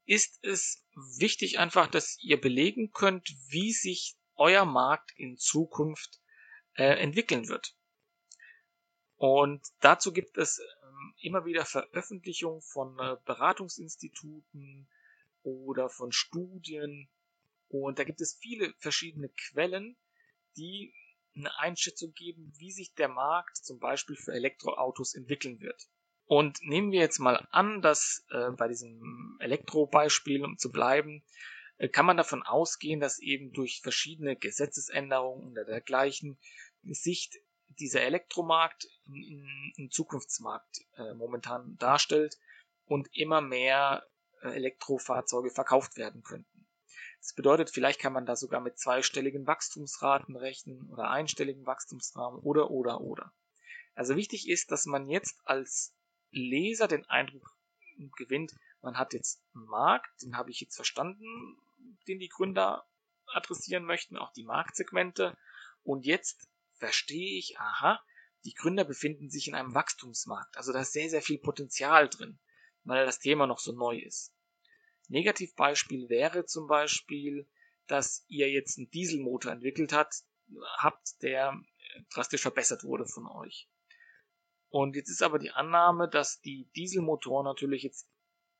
[0.05, 0.85] ist es
[1.17, 6.21] wichtig einfach, dass ihr belegen könnt, wie sich euer Markt in Zukunft
[6.75, 7.75] äh, entwickeln wird.
[9.15, 10.61] Und dazu gibt es
[11.03, 14.87] ähm, immer wieder Veröffentlichungen von äh, Beratungsinstituten
[15.43, 17.09] oder von Studien.
[17.69, 19.95] Und da gibt es viele verschiedene Quellen,
[20.57, 20.93] die
[21.35, 25.87] eine Einschätzung geben, wie sich der Markt zum Beispiel für Elektroautos entwickeln wird.
[26.25, 31.23] Und nehmen wir jetzt mal an, dass äh, bei diesem Elektrobeispiel, um zu bleiben,
[31.77, 36.37] äh, kann man davon ausgehen, dass eben durch verschiedene Gesetzesänderungen oder dergleichen
[36.83, 37.29] sich
[37.79, 42.37] dieser Elektromarkt in, in Zukunftsmarkt äh, momentan darstellt
[42.85, 44.07] und immer mehr
[44.41, 46.67] äh, Elektrofahrzeuge verkauft werden könnten.
[47.19, 52.69] Das bedeutet, vielleicht kann man da sogar mit zweistelligen Wachstumsraten rechnen oder einstelligen Wachstumsrahmen oder
[52.69, 53.31] oder oder.
[53.95, 55.95] Also wichtig ist, dass man jetzt als
[56.31, 57.55] Leser den Eindruck
[58.17, 61.57] gewinnt, man hat jetzt einen Markt, den habe ich jetzt verstanden,
[62.07, 62.85] den die Gründer
[63.27, 65.37] adressieren möchten, auch die Marktsegmente.
[65.83, 66.47] Und jetzt
[66.83, 68.03] verstehe ich, aha,
[68.43, 70.57] die Gründer befinden sich in einem Wachstumsmarkt.
[70.57, 72.39] Also da ist sehr, sehr viel Potenzial drin,
[72.83, 74.35] weil das Thema noch so neu ist.
[75.07, 77.49] Negativbeispiel wäre zum Beispiel,
[77.87, 80.23] dass ihr jetzt einen Dieselmotor entwickelt habt,
[80.77, 81.57] habt, der
[82.13, 83.69] drastisch verbessert wurde von euch.
[84.67, 88.09] Und jetzt ist aber die Annahme, dass die Dieselmotoren natürlich jetzt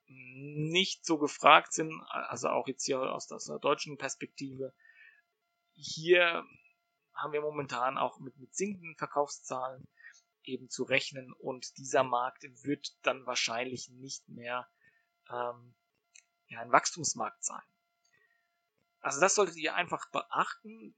[0.08, 4.74] nicht so gefragt sind, also auch jetzt hier aus der deutschen Perspektive.
[5.74, 6.46] Hier
[7.14, 9.88] haben wir momentan auch mit, mit sinkenden Verkaufszahlen
[10.44, 14.68] eben zu rechnen und dieser Markt wird dann wahrscheinlich nicht mehr
[15.30, 15.76] ähm,
[16.48, 17.62] ja, ein Wachstumsmarkt sein.
[19.00, 20.96] Also das solltet ihr einfach beachten.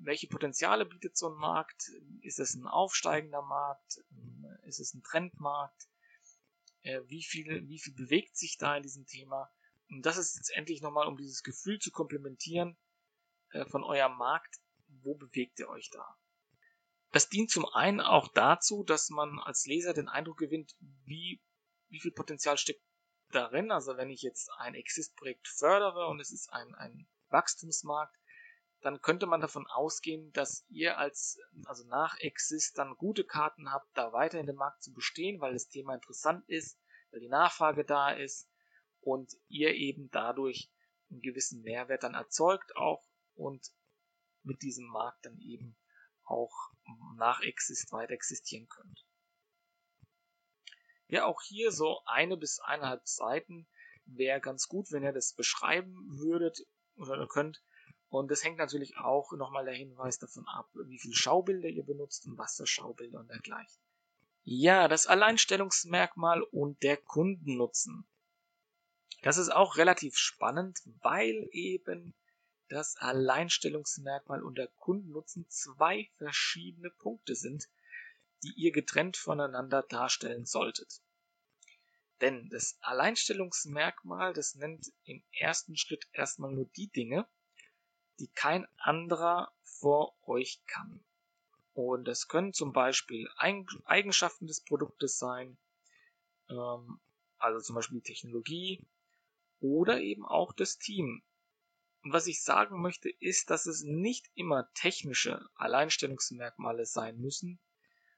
[0.00, 1.90] Welche Potenziale bietet so ein Markt?
[2.20, 4.00] Ist es ein aufsteigender Markt?
[4.64, 5.88] Ist es ein Trendmarkt?
[6.82, 9.50] Äh, wie viel, wie viel bewegt sich da in diesem Thema?
[9.90, 12.76] Und das ist jetzt endlich nochmal, um dieses Gefühl zu komplementieren
[13.50, 14.60] äh, von eurem Markt.
[15.02, 16.16] Wo bewegt ihr euch da?
[17.12, 21.42] Das dient zum einen auch dazu, dass man als Leser den Eindruck gewinnt, wie,
[21.88, 22.82] wie viel Potenzial steckt
[23.30, 28.16] darin, also wenn ich jetzt ein Exist-Projekt fördere und es ist ein, ein Wachstumsmarkt,
[28.82, 33.88] dann könnte man davon ausgehen, dass ihr als, also nach Exist dann gute Karten habt,
[33.96, 36.78] da weiter in dem Markt zu bestehen, weil das Thema interessant ist,
[37.10, 38.48] weil die Nachfrage da ist
[39.00, 40.70] und ihr eben dadurch
[41.10, 43.02] einen gewissen Mehrwert dann erzeugt auch
[43.34, 43.72] und
[44.46, 45.76] mit diesem Markt dann eben
[46.24, 46.72] auch
[47.16, 49.04] nach Exist weiter existieren könnt.
[51.08, 53.66] Ja, auch hier so eine bis eineinhalb Seiten
[54.06, 57.62] wäre ganz gut, wenn ihr das beschreiben würdet oder könnt.
[58.08, 62.26] Und das hängt natürlich auch nochmal der Hinweis davon ab, wie viele Schaubilder ihr benutzt
[62.26, 63.80] und was für Schaubilder und dergleichen.
[64.44, 68.06] Ja, das Alleinstellungsmerkmal und der Kundennutzen.
[69.22, 72.14] Das ist auch relativ spannend, weil eben
[72.68, 77.68] das Alleinstellungsmerkmal und der Kundennutzen zwei verschiedene Punkte sind,
[78.42, 81.00] die ihr getrennt voneinander darstellen solltet.
[82.20, 87.28] Denn das Alleinstellungsmerkmal, das nennt im ersten Schritt erstmal nur die Dinge,
[88.18, 91.04] die kein anderer vor euch kann.
[91.74, 95.58] Und das können zum Beispiel Eigenschaften des Produktes sein,
[96.48, 97.00] ähm,
[97.36, 98.86] also zum Beispiel die Technologie
[99.60, 101.22] oder eben auch das Team.
[102.06, 107.58] Und was ich sagen möchte, ist, dass es nicht immer technische Alleinstellungsmerkmale sein müssen,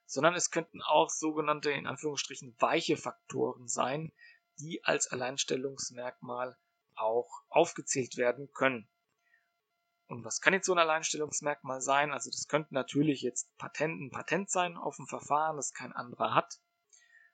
[0.05, 4.13] sondern es könnten auch sogenannte, in Anführungsstrichen, weiche Faktoren sein,
[4.59, 6.59] die als Alleinstellungsmerkmal
[6.97, 8.91] auch aufgezählt werden können.
[10.07, 12.13] Und was kann jetzt so ein Alleinstellungsmerkmal sein?
[12.13, 16.35] Also das könnte natürlich jetzt Patent, ein Patent sein auf ein Verfahren, das kein anderer
[16.35, 16.61] hat,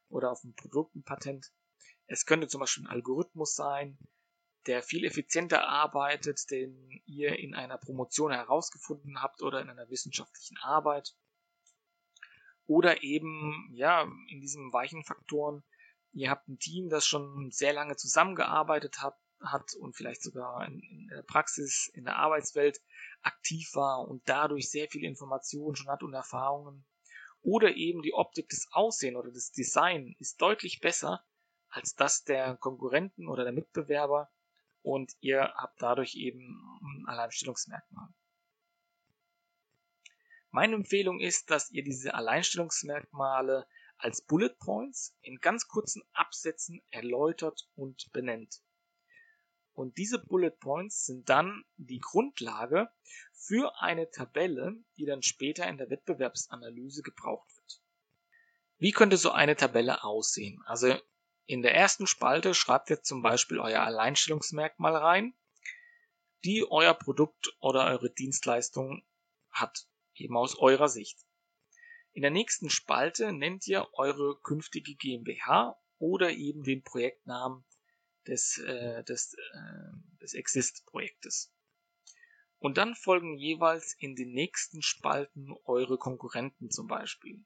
[0.08, 1.52] oder auf ein Produkt ein Patent.
[2.06, 3.98] Es könnte zum Beispiel ein Algorithmus sein,
[4.66, 10.56] der viel effizienter arbeitet, den ihr in einer Promotion herausgefunden habt oder in einer wissenschaftlichen
[10.58, 11.14] Arbeit.
[12.66, 15.62] Oder eben, ja, in diesen weichen Faktoren,
[16.12, 20.80] ihr habt ein Team, das schon sehr lange zusammengearbeitet hat, hat und vielleicht sogar in,
[20.80, 22.80] in der Praxis, in der Arbeitswelt
[23.20, 26.86] aktiv war und dadurch sehr viele Informationen schon hat und Erfahrungen.
[27.42, 31.22] Oder eben die Optik des Aussehen oder des Design ist deutlich besser
[31.68, 34.30] als das der Konkurrenten oder der Mitbewerber
[34.84, 38.08] und ihr habt dadurch eben ein Alleinstellungsmerkmal.
[40.50, 43.66] Meine Empfehlung ist, dass ihr diese Alleinstellungsmerkmale
[43.96, 48.60] als Bullet Points in ganz kurzen Absätzen erläutert und benennt.
[49.72, 52.90] Und diese Bullet Points sind dann die Grundlage
[53.32, 57.80] für eine Tabelle, die dann später in der Wettbewerbsanalyse gebraucht wird.
[58.76, 60.62] Wie könnte so eine Tabelle aussehen?
[60.66, 60.94] Also
[61.46, 65.34] in der ersten Spalte schreibt ihr zum Beispiel euer Alleinstellungsmerkmal rein,
[66.44, 69.04] die euer Produkt oder eure Dienstleistung
[69.50, 71.18] hat eben aus eurer Sicht.
[72.12, 77.64] In der nächsten Spalte nennt ihr eure künftige GmbH oder eben den Projektnamen
[78.26, 81.52] des, äh, des, äh, des Exist-Projektes.
[82.58, 87.44] Und dann folgen jeweils in den nächsten Spalten eure Konkurrenten zum Beispiel.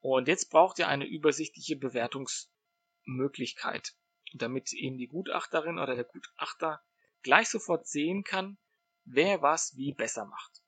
[0.00, 1.76] Und jetzt braucht ihr eine übersichtliche
[3.10, 3.94] Bewertungsmöglichkeit,
[4.34, 6.80] damit eben die Gutachterin oder der Gutachter
[7.22, 8.58] gleich sofort sehen kann,
[9.04, 10.62] wer was wie besser macht.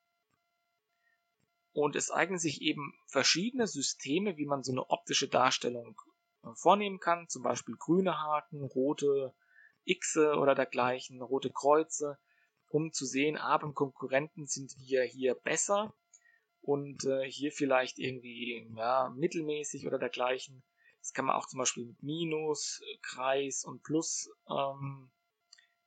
[1.73, 5.99] Und es eignen sich eben verschiedene Systeme, wie man so eine optische Darstellung
[6.43, 7.29] äh, vornehmen kann.
[7.29, 9.35] Zum Beispiel grüne Haken, rote
[9.87, 12.19] Xe oder dergleichen, rote Kreuze,
[12.69, 15.95] um zu sehen, ah, beim Konkurrenten sind wir hier besser
[16.61, 20.63] und äh, hier vielleicht irgendwie ja, mittelmäßig oder dergleichen.
[21.03, 25.11] Das kann man auch zum Beispiel mit Minus, Kreis und Plus ähm,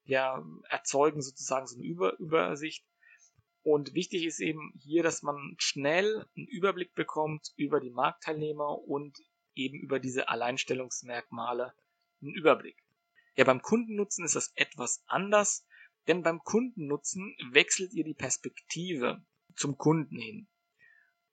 [0.04, 2.86] ja, erzeugen, sozusagen so eine Über Übersicht.
[3.64, 9.18] Und wichtig ist eben hier, dass man schnell einen Überblick bekommt über die Marktteilnehmer und
[9.56, 11.74] eben über diese Alleinstellungsmerkmale
[12.22, 12.84] einen Überblick.
[13.38, 15.66] Ja, beim Kundennutzen ist das etwas anders,
[16.08, 19.26] denn beim Kundennutzen wechselt ihr die Perspektive
[19.56, 20.48] zum Kunden hin.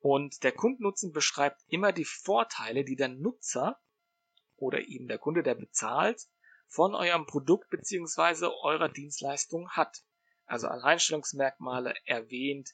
[0.03, 3.81] Und der Kundennutzen beschreibt immer die Vorteile, die der Nutzer
[4.57, 6.27] oder eben der Kunde, der bezahlt,
[6.67, 8.47] von eurem Produkt bzw.
[8.63, 10.03] eurer Dienstleistung hat
[10.45, 12.71] also Alleinstellungsmerkmale erwähnt,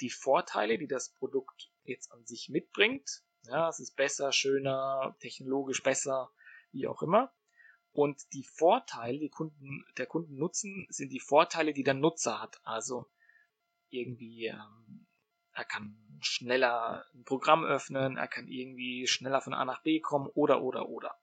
[0.00, 3.22] die Vorteile, die das Produkt jetzt an sich mitbringt.
[3.44, 6.32] Ja, es ist besser, schöner, technologisch besser,
[6.72, 7.32] wie auch immer.
[7.92, 12.60] Und die Vorteile, die Kunden, der Kunden nutzen, sind die Vorteile, die der Nutzer hat.
[12.64, 13.06] Also
[13.88, 15.06] irgendwie, ähm,
[15.54, 20.28] er kann schneller ein Programm öffnen, er kann irgendwie schneller von A nach B kommen
[20.34, 21.16] oder oder oder.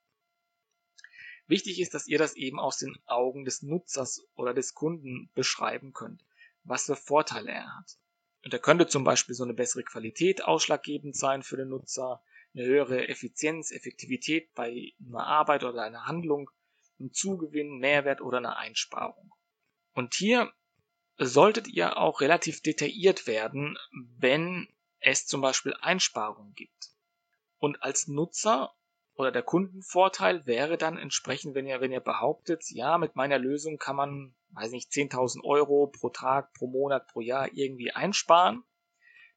[1.48, 5.94] Wichtig ist, dass ihr das eben aus den Augen des Nutzers oder des Kunden beschreiben
[5.94, 6.24] könnt,
[6.64, 7.98] was für Vorteile er hat.
[8.44, 12.22] Und da könnte zum Beispiel so eine bessere Qualität ausschlaggebend sein für den Nutzer,
[12.54, 16.50] eine höhere Effizienz, Effektivität bei einer Arbeit oder einer Handlung,
[17.00, 19.34] ein Zugewinn, Mehrwert oder eine Einsparung.
[19.94, 20.52] Und hier
[21.20, 23.78] solltet ihr auch relativ detailliert werden,
[24.18, 24.68] wenn
[25.00, 26.92] es zum Beispiel Einsparungen gibt.
[27.58, 28.74] Und als Nutzer
[29.16, 33.78] oder der Kundenvorteil wäre dann entsprechend, wenn ihr, wenn ihr behauptet, ja, mit meiner Lösung
[33.78, 38.64] kann man, weiß nicht, 10.000 Euro pro Tag, pro Monat, pro Jahr irgendwie einsparen,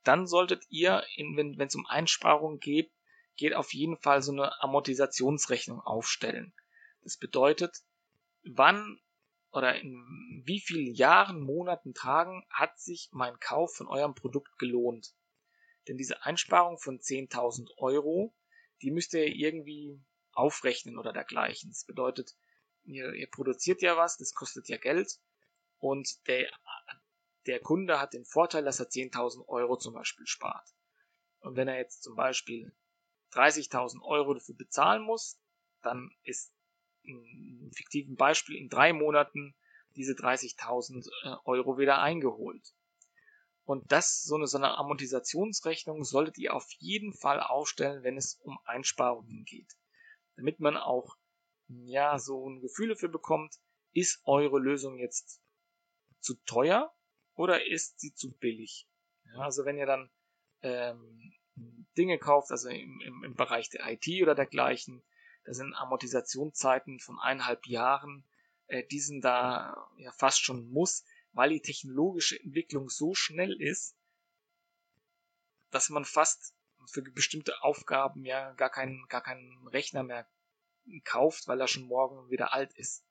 [0.05, 2.93] dann solltet ihr, in, wenn es um Einsparungen geht,
[3.37, 6.53] geht auf jeden Fall so eine Amortisationsrechnung aufstellen.
[7.03, 7.79] Das bedeutet,
[8.45, 9.01] wann
[9.53, 15.15] oder in wie vielen Jahren, Monaten, Tagen hat sich mein Kauf von eurem Produkt gelohnt?
[15.87, 18.35] Denn diese Einsparung von 10.000 Euro,
[18.81, 20.01] die müsst ihr irgendwie
[20.33, 21.71] aufrechnen oder dergleichen.
[21.71, 22.35] Das bedeutet,
[22.85, 25.21] ihr, ihr produziert ja was, das kostet ja Geld
[25.79, 26.51] und der,
[27.47, 30.69] der Kunde hat den Vorteil, dass er 10.000 Euro zum Beispiel spart.
[31.41, 32.75] Und wenn er jetzt zum Beispiel
[33.33, 35.41] 30.000 Euro dafür bezahlen muss,
[35.83, 36.55] dann ist
[37.03, 39.55] im fiktiven Beispiel in drei Monaten
[39.97, 42.75] diese 30.000 äh, Euro wieder eingeholt.
[43.65, 48.35] Und das, so eine, so eine Amortisationsrechnung solltet ihr auf jeden Fall aufstellen, wenn es
[48.43, 49.77] um Einsparungen geht.
[50.37, 51.17] Damit man auch,
[51.69, 53.55] ja, so ein Gefühl dafür bekommt,
[53.93, 55.41] ist eure Lösung jetzt
[56.21, 56.93] zu teuer
[57.35, 58.89] oder ist sie zu billig?
[59.27, 60.11] Ja, also wenn ihr dann
[60.63, 61.33] ähm,
[61.97, 65.03] Dinge kauft, also im, im, im Bereich der IT oder dergleichen,
[65.45, 68.25] da sind Amortisationszeiten von eineinhalb Jahren,
[68.67, 73.97] äh, die sind da ja fast schon muss, weil die technologische Entwicklung so schnell ist,
[75.71, 76.55] dass man fast
[76.91, 80.29] für bestimmte Aufgaben ja gar keinen, gar keinen Rechner mehr
[81.05, 83.05] kauft, weil er schon morgen wieder alt ist.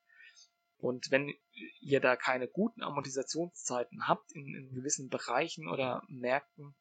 [0.78, 1.34] Und wenn
[1.80, 6.76] ihr da keine guten Amortisationszeiten habt in, in gewissen Bereichen oder Märkten,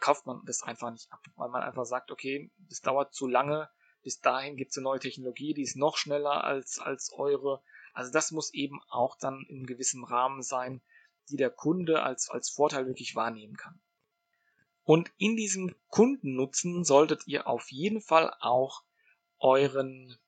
[0.00, 3.68] kauft man das einfach nicht ab, weil man einfach sagt, okay, das dauert zu lange,
[4.02, 7.62] bis dahin gibt es eine neue Technologie, die ist noch schneller als, als eure.
[7.92, 10.82] Also das muss eben auch dann in gewissem Rahmen sein,
[11.30, 13.80] die der Kunde als, als Vorteil wirklich wahrnehmen kann.
[14.84, 18.82] Und in diesem Kundennutzen solltet ihr auf jeden Fall auch
[19.38, 20.18] euren,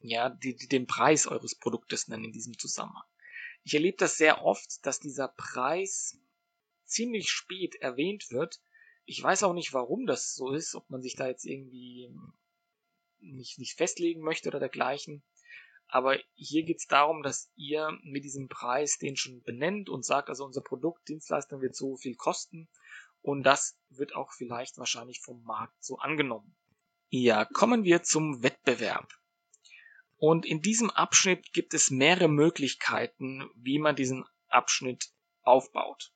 [0.00, 3.04] ja, die, die, den Preis eures Produktes nennen in diesem Zusammenhang.
[3.64, 6.18] Ich erlebe das sehr oft, dass dieser Preis
[6.84, 8.60] ziemlich spät erwähnt wird.
[9.04, 12.10] Ich weiß auch nicht, warum das so ist, ob man sich da jetzt irgendwie
[13.20, 15.22] nicht, nicht festlegen möchte oder dergleichen.
[15.88, 20.28] Aber hier geht es darum, dass ihr mit diesem Preis den schon benennt und sagt,
[20.28, 22.68] also unser Produkt, Dienstleistung wird so viel kosten
[23.22, 26.54] und das wird auch vielleicht wahrscheinlich vom Markt so angenommen.
[27.08, 29.08] Ja, kommen wir zum Wettbewerb.
[30.18, 35.10] Und in diesem Abschnitt gibt es mehrere Möglichkeiten, wie man diesen Abschnitt
[35.42, 36.12] aufbaut.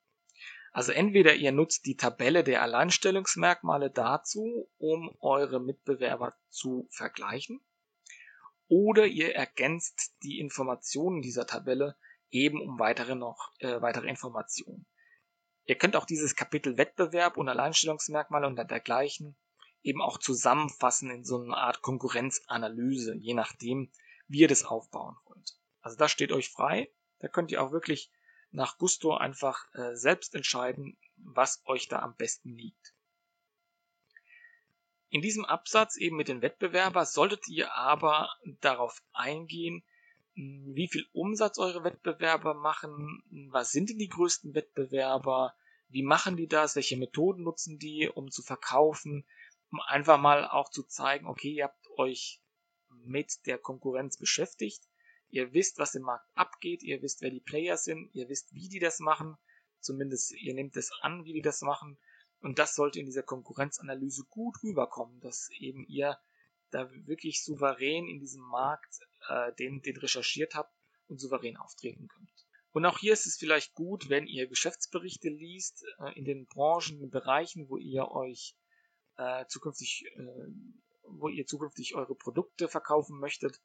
[0.73, 7.61] Also entweder ihr nutzt die Tabelle der Alleinstellungsmerkmale dazu, um eure Mitbewerber zu vergleichen,
[8.69, 11.97] oder ihr ergänzt die Informationen dieser Tabelle
[12.31, 14.87] eben um weitere noch äh, weitere Informationen.
[15.65, 19.37] Ihr könnt auch dieses Kapitel Wettbewerb und Alleinstellungsmerkmale und dergleichen
[19.83, 23.93] eben auch zusammenfassen in so einer Art Konkurrenzanalyse, je nachdem,
[24.27, 25.59] wie ihr das aufbauen wollt.
[25.81, 26.91] Also das steht euch frei.
[27.19, 28.11] Da könnt ihr auch wirklich
[28.53, 32.95] nach Gusto einfach äh, selbst entscheiden, was euch da am besten liegt.
[35.09, 39.85] In diesem Absatz eben mit den Wettbewerber solltet ihr aber darauf eingehen,
[40.35, 45.55] wie viel Umsatz eure Wettbewerber machen, was sind denn die größten Wettbewerber,
[45.89, 49.27] wie machen die das, welche Methoden nutzen die, um zu verkaufen,
[49.71, 52.41] um einfach mal auch zu zeigen, okay, ihr habt euch
[52.89, 54.89] mit der Konkurrenz beschäftigt
[55.33, 58.69] Ihr wisst, was im Markt abgeht, ihr wisst, wer die Player sind, ihr wisst, wie
[58.69, 59.39] die das machen,
[59.81, 61.99] zumindest ihr nehmt es an, wie die das machen.
[62.41, 66.19] Und das sollte in dieser Konkurrenzanalyse gut rüberkommen, dass eben ihr
[66.71, 70.75] da wirklich souverän in diesem Markt äh, den, den recherchiert habt
[71.07, 72.31] und souverän auftreten könnt.
[72.73, 77.09] Und auch hier ist es vielleicht gut, wenn ihr Geschäftsberichte liest äh, in den Branchen,
[77.09, 78.55] Bereichen, wo ihr euch
[79.17, 80.27] äh, zukünftig, äh,
[81.05, 83.63] wo ihr zukünftig eure Produkte verkaufen möchtet,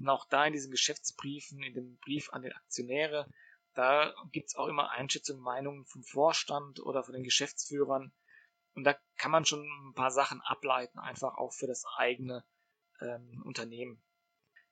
[0.00, 3.26] und auch da in diesen Geschäftsbriefen, in dem Brief an den Aktionäre,
[3.74, 8.12] da gibt's auch immer Einschätzungen, Meinungen vom Vorstand oder von den Geschäftsführern.
[8.74, 12.44] Und da kann man schon ein paar Sachen ableiten, einfach auch für das eigene
[13.00, 14.02] ähm, Unternehmen.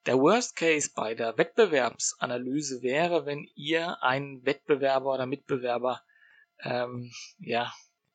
[0.06, 6.02] Der Worst Case bei der Wettbewerbsanalyse wäre, wenn ihr einen Wettbewerber oder Mitbewerber
[6.60, 7.72] ähm, ja,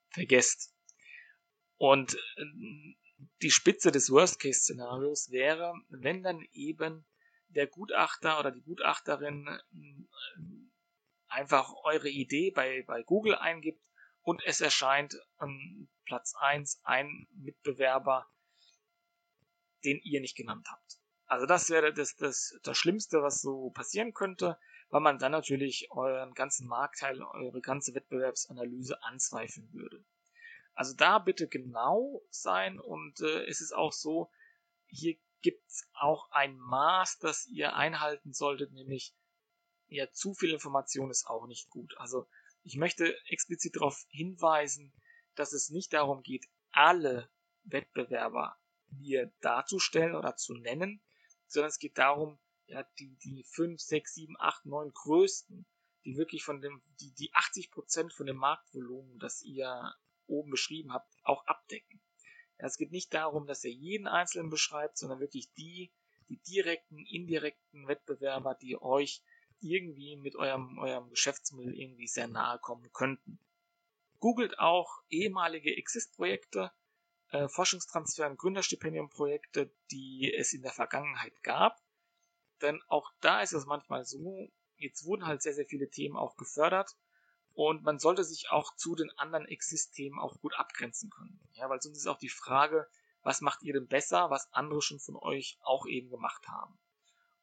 [0.10, 0.74] vergesst.
[1.78, 2.46] Und äh,
[3.42, 7.06] die Spitze des Worst-Case-Szenarios wäre, wenn dann eben
[7.54, 10.44] der Gutachter oder die Gutachterin äh,
[11.28, 13.82] einfach eure Idee bei, bei Google eingibt
[14.22, 18.28] und es erscheint an Platz 1 ein Mitbewerber,
[19.84, 21.00] den ihr nicht genannt habt.
[21.26, 25.88] Also das wäre das, das, das Schlimmste, was so passieren könnte, weil man dann natürlich
[25.92, 30.06] euren ganzen Marktteil, eure ganze Wettbewerbsanalyse anzweifeln würde.
[30.76, 34.32] Also da bitte genau sein und äh, es ist auch so,
[34.88, 39.14] hier gibt es auch ein Maß, das ihr einhalten solltet, nämlich
[39.88, 41.96] ja, zu viel Information ist auch nicht gut.
[41.98, 42.28] Also
[42.64, 44.92] ich möchte explizit darauf hinweisen,
[45.36, 47.30] dass es nicht darum geht, alle
[47.64, 48.58] Wettbewerber
[48.98, 51.02] hier darzustellen oder zu nennen,
[51.48, 55.66] sondern es geht darum, ja, die, die 5, 6, 7, 8, 9 größten,
[56.06, 59.94] die wirklich von dem, die, die 80 Prozent von dem Marktvolumen, das ihr
[60.26, 62.02] oben beschrieben habt, auch abdecken.
[62.66, 65.92] Es geht nicht darum, dass ihr jeden Einzelnen beschreibt, sondern wirklich die,
[66.30, 69.22] die direkten, indirekten Wettbewerber, die euch
[69.60, 73.38] irgendwie mit eurem, eurem Geschäftsmodell irgendwie sehr nahe kommen könnten.
[74.20, 76.72] Googelt auch ehemalige Exist-Projekte,
[77.32, 81.82] äh, Forschungstransfer- und Gründerstipendium-Projekte, die es in der Vergangenheit gab.
[82.62, 86.38] Denn auch da ist es manchmal so, jetzt wurden halt sehr, sehr viele Themen auch
[86.38, 86.96] gefördert
[87.54, 91.40] und man sollte sich auch zu den anderen Exist-Themen auch gut abgrenzen können.
[91.54, 92.88] Ja, weil sonst ist auch die Frage,
[93.22, 96.78] was macht ihr denn besser, was andere schon von euch auch eben gemacht haben.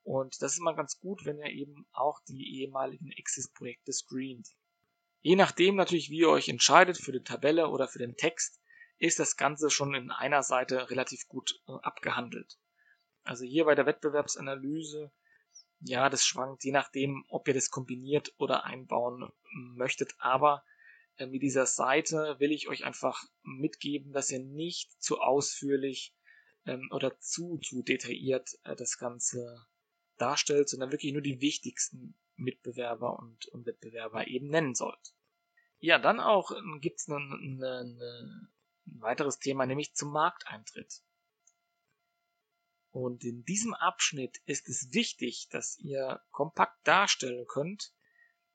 [0.03, 4.49] Und das ist mal ganz gut, wenn ihr eben auch die ehemaligen Exist-Projekte screent.
[5.21, 8.61] Je nachdem natürlich, wie ihr euch entscheidet für die Tabelle oder für den Text,
[8.99, 12.59] ist das Ganze schon in einer Seite relativ gut äh, abgehandelt.
[13.23, 15.13] Also hier bei der Wettbewerbsanalyse,
[15.81, 20.15] ja, das schwankt je nachdem, ob ihr das kombiniert oder einbauen möchtet.
[20.19, 20.65] Aber
[21.17, 26.15] äh, mit dieser Seite will ich euch einfach mitgeben, dass ihr nicht zu ausführlich
[26.67, 29.67] ähm, oder zu, zu detailliert äh, das Ganze
[30.17, 35.15] darstellt, sondern wirklich nur die wichtigsten Mitbewerber und, und Wettbewerber eben nennen sollt.
[35.79, 38.49] Ja, dann auch ähm, gibt es ein
[38.85, 41.03] weiteres Thema, nämlich zum Markteintritt.
[42.91, 47.93] Und in diesem Abschnitt ist es wichtig, dass ihr kompakt darstellen könnt,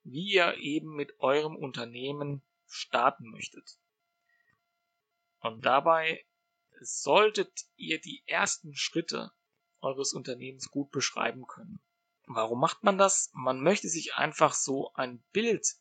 [0.03, 3.79] wie ihr eben mit eurem Unternehmen starten möchtet.
[5.39, 6.25] Und dabei
[6.81, 9.31] solltet ihr die ersten Schritte
[9.79, 11.79] eures Unternehmens gut beschreiben können.
[12.27, 13.29] Warum macht man das?
[13.33, 15.77] Man möchte sich einfach so ein Bild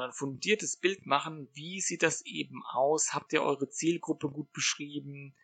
[0.00, 1.48] ein fundiertes Bild machen.
[1.52, 3.14] Wie sieht das eben aus?
[3.14, 5.34] Habt ihr eure Zielgruppe gut beschrieben?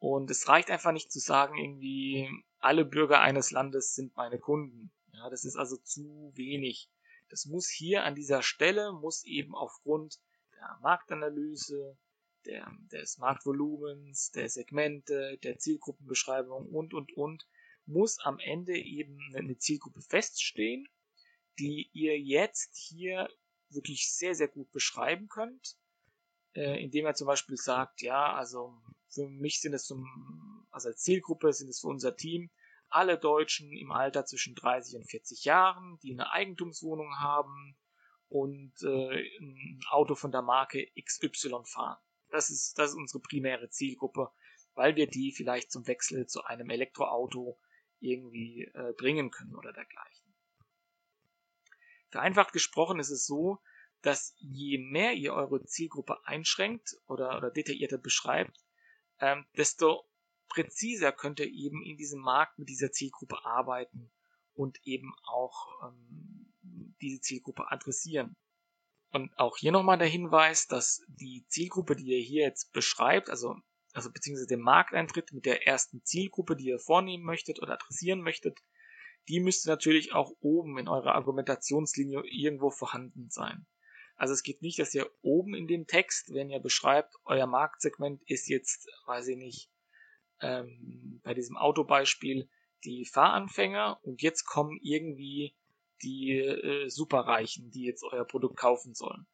[0.00, 2.28] Und es reicht einfach nicht zu sagen, irgendwie,
[2.58, 4.90] alle Bürger eines Landes sind meine Kunden.
[5.12, 6.88] Ja, das ist also zu wenig.
[7.28, 10.18] Das muss hier an dieser Stelle, muss eben aufgrund
[10.54, 11.98] der Marktanalyse,
[12.46, 17.46] der, des Marktvolumens, der Segmente, der Zielgruppenbeschreibung und, und, und,
[17.84, 20.88] muss am Ende eben eine Zielgruppe feststehen,
[21.58, 23.28] die ihr jetzt hier
[23.68, 25.76] wirklich sehr, sehr gut beschreiben könnt,
[26.54, 28.80] äh, indem er zum Beispiel sagt, ja, also
[29.10, 30.06] für mich sind es zum,
[30.70, 32.50] also als Zielgruppe sind es für unser Team
[32.88, 37.76] alle Deutschen im Alter zwischen 30 und 40 Jahren, die eine Eigentumswohnung haben
[38.28, 41.98] und äh, ein Auto von der Marke XY fahren.
[42.30, 44.30] Das ist, das ist unsere primäre Zielgruppe,
[44.74, 47.60] weil wir die vielleicht zum Wechsel zu einem Elektroauto
[48.00, 50.34] irgendwie äh, bringen können oder dergleichen.
[52.10, 53.60] Vereinfacht gesprochen ist es so,
[54.02, 58.58] dass je mehr ihr eure Zielgruppe einschränkt oder, oder detaillierter beschreibt,
[59.20, 60.04] ähm, desto
[60.48, 64.10] präziser könnt ihr eben in diesem Markt mit dieser Zielgruppe arbeiten
[64.54, 66.52] und eben auch ähm,
[67.00, 68.36] diese Zielgruppe adressieren.
[69.12, 73.56] Und auch hier nochmal der Hinweis, dass die Zielgruppe, die ihr hier jetzt beschreibt, also,
[73.92, 78.58] also beziehungsweise den Markteintritt mit der ersten Zielgruppe, die ihr vornehmen möchtet oder adressieren möchtet,
[79.28, 83.66] die müsste natürlich auch oben in eurer Argumentationslinie irgendwo vorhanden sein.
[84.20, 88.20] Also es geht nicht, dass ihr oben in dem Text, wenn ihr beschreibt, euer Marktsegment
[88.26, 89.70] ist jetzt, weiß ich nicht,
[90.42, 92.46] ähm, bei diesem Autobeispiel
[92.84, 95.56] die Fahranfänger und jetzt kommen irgendwie
[96.02, 99.26] die äh, Superreichen, die jetzt euer Produkt kaufen sollen.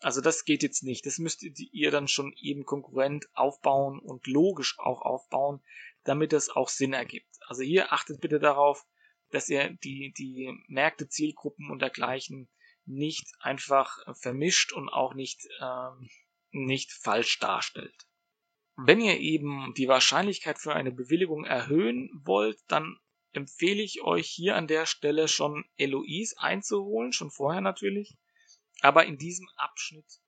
[0.00, 1.06] Also das geht jetzt nicht.
[1.06, 5.62] Das müsst ihr dann schon eben konkurrent aufbauen und logisch auch aufbauen,
[6.02, 7.30] damit das auch Sinn ergibt.
[7.46, 8.84] Also hier achtet bitte darauf,
[9.30, 12.48] dass ihr die, die Märkte, Zielgruppen und dergleichen
[12.84, 16.08] nicht einfach vermischt und auch nicht, ähm,
[16.50, 18.06] nicht falsch darstellt.
[18.76, 22.98] Wenn ihr eben die Wahrscheinlichkeit für eine Bewilligung erhöhen wollt, dann
[23.32, 28.16] empfehle ich euch hier an der Stelle schon LOIs einzuholen, schon vorher natürlich,
[28.80, 30.20] aber in diesem Abschnitt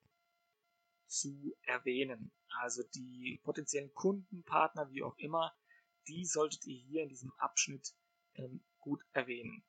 [1.07, 2.33] zu erwähnen.
[2.61, 5.53] Also die potenziellen Kundenpartner, wie auch immer,
[6.07, 7.95] die solltet ihr hier in diesem Abschnitt
[8.35, 9.65] ähm, gut erwähnen.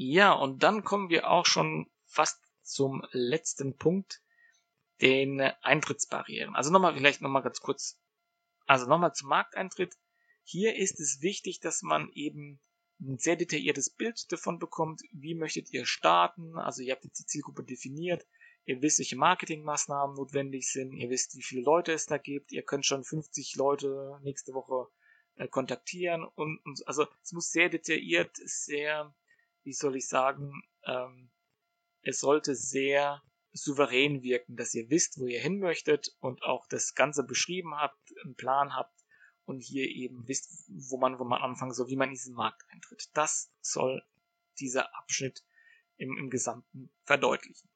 [0.00, 4.22] Ja, und dann kommen wir auch schon fast zum letzten Punkt,
[5.00, 6.54] den Eintrittsbarrieren.
[6.54, 7.98] Also nochmal, vielleicht nochmal ganz kurz.
[8.64, 9.96] Also nochmal zum Markteintritt.
[10.44, 12.60] Hier ist es wichtig, dass man eben
[13.00, 16.56] ein sehr detailliertes Bild davon bekommt, wie möchtet ihr starten.
[16.56, 18.24] Also ihr habt jetzt die Zielgruppe definiert,
[18.66, 22.62] ihr wisst, welche Marketingmaßnahmen notwendig sind, ihr wisst, wie viele Leute es da gibt, ihr
[22.62, 24.92] könnt schon 50 Leute nächste Woche
[25.34, 29.12] äh, kontaktieren und, und, also es muss sehr detailliert, sehr,
[29.68, 31.30] wie soll ich sagen, ähm,
[32.00, 36.94] es sollte sehr souverän wirken, dass ihr wisst, wo ihr hin möchtet und auch das
[36.94, 38.98] Ganze beschrieben habt, einen Plan habt
[39.44, 42.62] und hier eben wisst, wo man, wo man anfangen soll, wie man in diesen Markt
[42.70, 43.10] eintritt.
[43.12, 44.02] Das soll
[44.58, 45.44] dieser Abschnitt
[45.98, 47.68] im, im Gesamten verdeutlichen.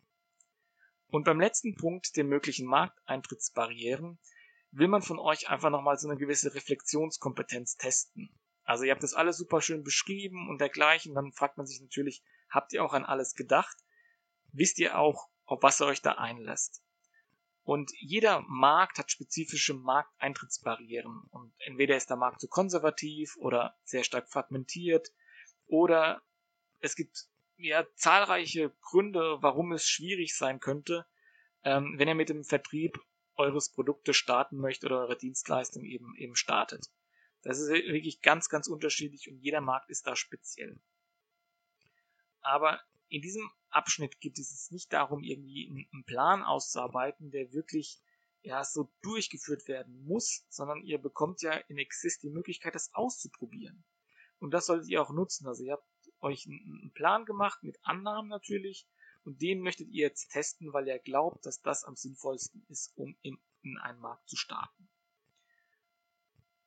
[1.09, 4.19] Und beim letzten Punkt, den möglichen Markteintrittsbarrieren,
[4.71, 8.31] will man von euch einfach nochmal so eine gewisse Reflexionskompetenz testen.
[8.65, 12.23] Also ihr habt das alles super schön beschrieben und dergleichen, dann fragt man sich natürlich,
[12.49, 13.77] habt ihr auch an alles gedacht?
[14.53, 16.83] Wisst ihr auch, auf was ihr euch da einlässt?
[17.65, 21.23] Und jeder Markt hat spezifische Markteintrittsbarrieren.
[21.31, 25.13] Und entweder ist der Markt zu konservativ oder sehr stark fragmentiert
[25.67, 26.23] oder
[26.81, 31.07] es gibt ja zahlreiche Gründe, warum es schwierig sein könnte,
[31.63, 32.99] ähm, wenn ihr mit dem Vertrieb
[33.37, 36.91] eures Produktes starten möchtet oder eure Dienstleistung eben eben startet.
[37.43, 40.81] Das ist wirklich ganz, ganz unterschiedlich und jeder Markt ist da speziell.
[42.41, 48.01] Aber in diesem Abschnitt geht es jetzt nicht darum, irgendwie einen Plan auszuarbeiten, der wirklich
[48.43, 53.85] ja so durchgeführt werden muss, sondern ihr bekommt ja in Exist die Möglichkeit, das auszuprobieren.
[54.39, 55.47] Und das solltet ihr auch nutzen.
[55.47, 55.87] Also ihr habt
[56.21, 58.89] euch einen Plan gemacht mit Annahmen natürlich
[59.25, 63.17] und den möchtet ihr jetzt testen, weil ihr glaubt, dass das am sinnvollsten ist, um
[63.23, 64.89] in, in einen Markt zu starten.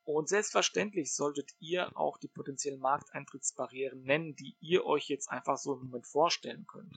[0.05, 5.73] Und selbstverständlich solltet ihr auch die potenziellen Markteintrittsbarrieren nennen, die ihr euch jetzt einfach so
[5.73, 6.95] im Moment vorstellen könnt.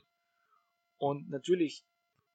[0.97, 1.83] Und natürlich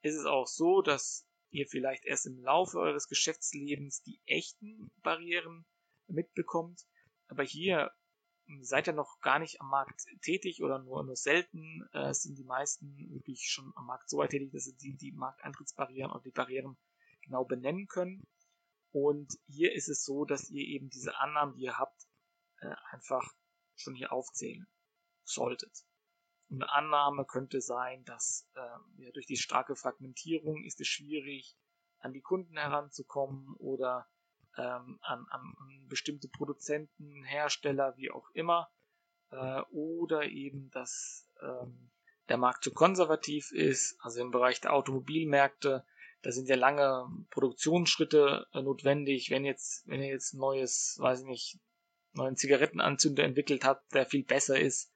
[0.02, 5.64] ist es auch so, dass ihr vielleicht erst im Laufe eures Geschäftslebens die echten Barrieren
[6.08, 6.84] mitbekommt.
[7.28, 7.92] Aber hier
[8.60, 12.44] seid ihr noch gar nicht am Markt tätig oder nur, nur selten äh, sind die
[12.44, 16.30] meisten wirklich schon am Markt so weit tätig, dass sie die, die Markteintrittsbarrieren oder die
[16.30, 16.76] Barrieren
[17.22, 18.26] genau benennen können.
[18.94, 22.06] Und hier ist es so, dass ihr eben diese Annahmen, die ihr habt,
[22.60, 23.34] äh, einfach
[23.74, 24.68] schon hier aufzählen
[25.24, 25.84] solltet.
[26.48, 31.56] Eine Annahme könnte sein, dass äh, ja, durch die starke Fragmentierung ist es schwierig,
[31.98, 34.08] an die Kunden heranzukommen oder
[34.56, 38.70] ähm, an, an, an bestimmte Produzenten, Hersteller, wie auch immer.
[39.30, 41.90] Äh, oder eben, dass ähm,
[42.28, 45.84] der Markt zu konservativ ist, also im Bereich der Automobilmärkte
[46.24, 49.28] da sind ja lange Produktionsschritte äh, notwendig.
[49.28, 51.58] Wenn jetzt, wenn ihr jetzt neues, weiß ich nicht,
[52.12, 54.90] neuen Zigarettenanzünder entwickelt habt, der viel besser ist,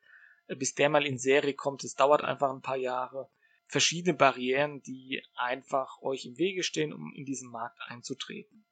[0.46, 3.30] äh, bis der mal in Serie kommt, es dauert einfach ein paar Jahre.
[3.66, 8.64] Verschiedene Barrieren, die einfach euch im Wege stehen, um in diesen Markt einzutreten.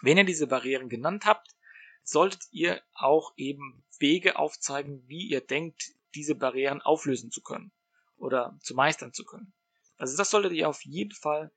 [0.00, 1.54] Wenn ihr diese Barrieren genannt habt,
[2.02, 7.70] solltet ihr auch eben Wege aufzeigen, wie ihr denkt, diese Barrieren auflösen zu können
[8.16, 9.54] oder zu meistern zu können.
[9.98, 11.52] Also das solltet ihr auf jeden Fall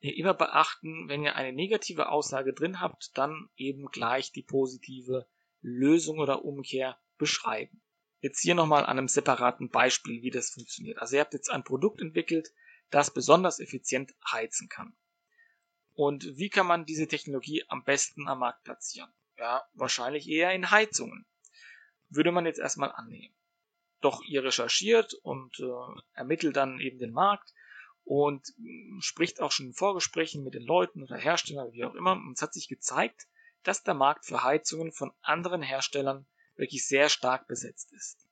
[0.00, 5.26] immer beachten, wenn ihr eine negative Aussage drin habt, dann eben gleich die positive
[5.60, 7.82] Lösung oder Umkehr beschreiben.
[8.20, 10.98] Jetzt hier nochmal an einem separaten Beispiel, wie das funktioniert.
[10.98, 12.52] Also ihr habt jetzt ein Produkt entwickelt,
[12.90, 14.94] das besonders effizient heizen kann.
[15.94, 19.10] Und wie kann man diese Technologie am besten am Markt platzieren?
[19.36, 21.26] Ja, wahrscheinlich eher in Heizungen.
[22.08, 23.34] Würde man jetzt erstmal annehmen.
[24.00, 27.52] Doch ihr recherchiert und äh, ermittelt dann eben den Markt
[28.10, 28.44] und
[28.98, 32.14] spricht auch schon in Vorgesprächen mit den Leuten oder Herstellern, wie auch immer.
[32.14, 33.28] Und es hat sich gezeigt,
[33.62, 38.26] dass der Markt für Heizungen von anderen Herstellern wirklich sehr stark besetzt ist.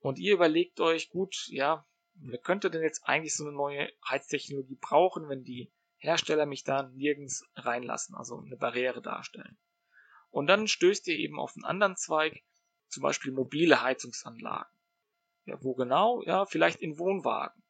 [0.00, 4.76] Und ihr überlegt euch, gut, ja, wer könnte denn jetzt eigentlich so eine neue Heiztechnologie
[4.78, 9.56] brauchen, wenn die Hersteller mich da nirgends reinlassen, also eine Barriere darstellen.
[10.28, 12.42] Und dann stößt ihr eben auf einen anderen Zweig,
[12.88, 14.78] zum Beispiel mobile Heizungsanlagen.
[15.46, 16.22] Ja, wo genau?
[16.24, 17.63] Ja, vielleicht in Wohnwagen.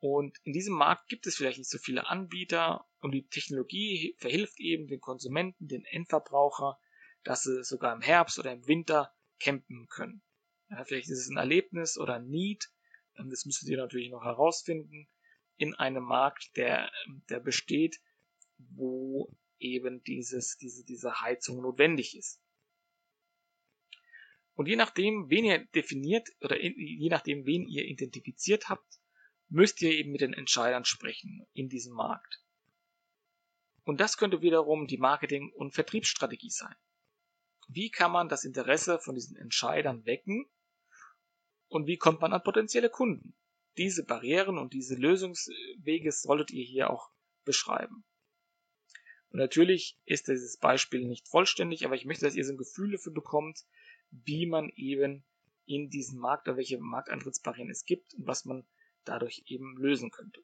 [0.00, 4.60] Und in diesem Markt gibt es vielleicht nicht so viele Anbieter und die Technologie verhilft
[4.60, 6.78] eben den Konsumenten, den Endverbraucher,
[7.24, 10.22] dass sie sogar im Herbst oder im Winter campen können.
[10.70, 12.70] Ja, vielleicht ist es ein Erlebnis oder ein Need,
[13.18, 15.08] ähm, das müsstet ihr natürlich noch herausfinden,
[15.56, 16.90] in einem Markt, der,
[17.28, 18.00] der besteht,
[18.58, 22.40] wo eben dieses, diese, diese Heizung notwendig ist.
[24.54, 29.00] Und je nachdem, wen ihr definiert oder je nachdem, wen ihr identifiziert habt,
[29.48, 32.42] müsst ihr eben mit den Entscheidern sprechen in diesem Markt.
[33.84, 36.74] Und das könnte wiederum die Marketing- und Vertriebsstrategie sein.
[37.68, 40.46] Wie kann man das Interesse von diesen Entscheidern wecken
[41.68, 43.34] und wie kommt man an potenzielle Kunden?
[43.76, 47.10] Diese Barrieren und diese Lösungswege solltet ihr hier auch
[47.44, 48.04] beschreiben.
[49.30, 52.92] Und natürlich ist dieses Beispiel nicht vollständig, aber ich möchte, dass ihr so ein Gefühl
[52.92, 53.64] dafür bekommt,
[54.10, 55.24] wie man eben
[55.66, 58.66] in diesem Markt oder welche Markteintrittsbarrieren es gibt und was man
[59.08, 60.42] dadurch eben lösen könnte.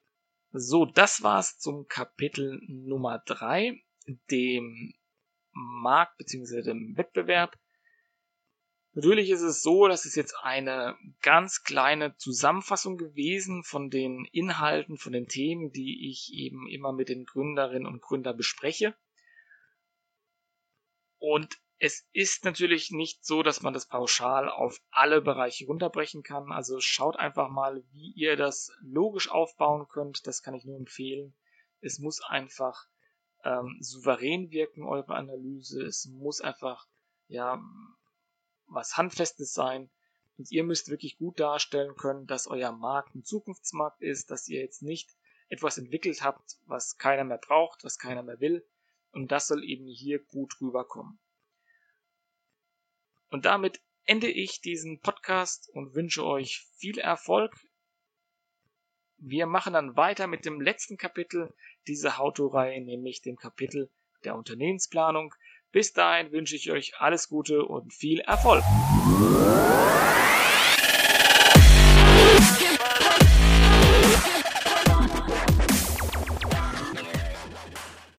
[0.53, 3.83] So, das war's zum Kapitel Nummer drei,
[4.31, 4.95] dem
[5.53, 6.63] Markt bzw.
[6.63, 7.59] dem Wettbewerb.
[8.93, 14.97] Natürlich ist es so, dass es jetzt eine ganz kleine Zusammenfassung gewesen von den Inhalten,
[14.97, 18.95] von den Themen, die ich eben immer mit den Gründerinnen und Gründern bespreche.
[21.19, 26.51] Und es ist natürlich nicht so, dass man das pauschal auf alle Bereiche runterbrechen kann.
[26.51, 30.27] Also schaut einfach mal, wie ihr das logisch aufbauen könnt.
[30.27, 31.35] Das kann ich nur empfehlen.
[31.83, 32.87] Es muss einfach
[33.45, 35.83] ähm, souverän wirken, eure Analyse.
[35.85, 36.89] Es muss einfach,
[37.29, 37.63] ja,
[38.67, 39.91] was Handfestes sein.
[40.39, 44.63] Und ihr müsst wirklich gut darstellen können, dass euer Markt ein Zukunftsmarkt ist, dass ihr
[44.63, 45.11] jetzt nicht
[45.51, 48.67] etwas entwickelt habt, was keiner mehr braucht, was keiner mehr will.
[49.13, 51.19] Und das soll eben hier gut rüberkommen.
[53.35, 57.53] Und damit ende ich diesen Podcast und wünsche euch viel Erfolg.
[59.17, 61.53] Wir machen dann weiter mit dem letzten Kapitel
[61.89, 63.91] dieser How-To-Reihe, nämlich dem Kapitel
[64.23, 65.35] der Unternehmensplanung.
[65.73, 68.63] Bis dahin wünsche ich euch alles Gute und viel Erfolg.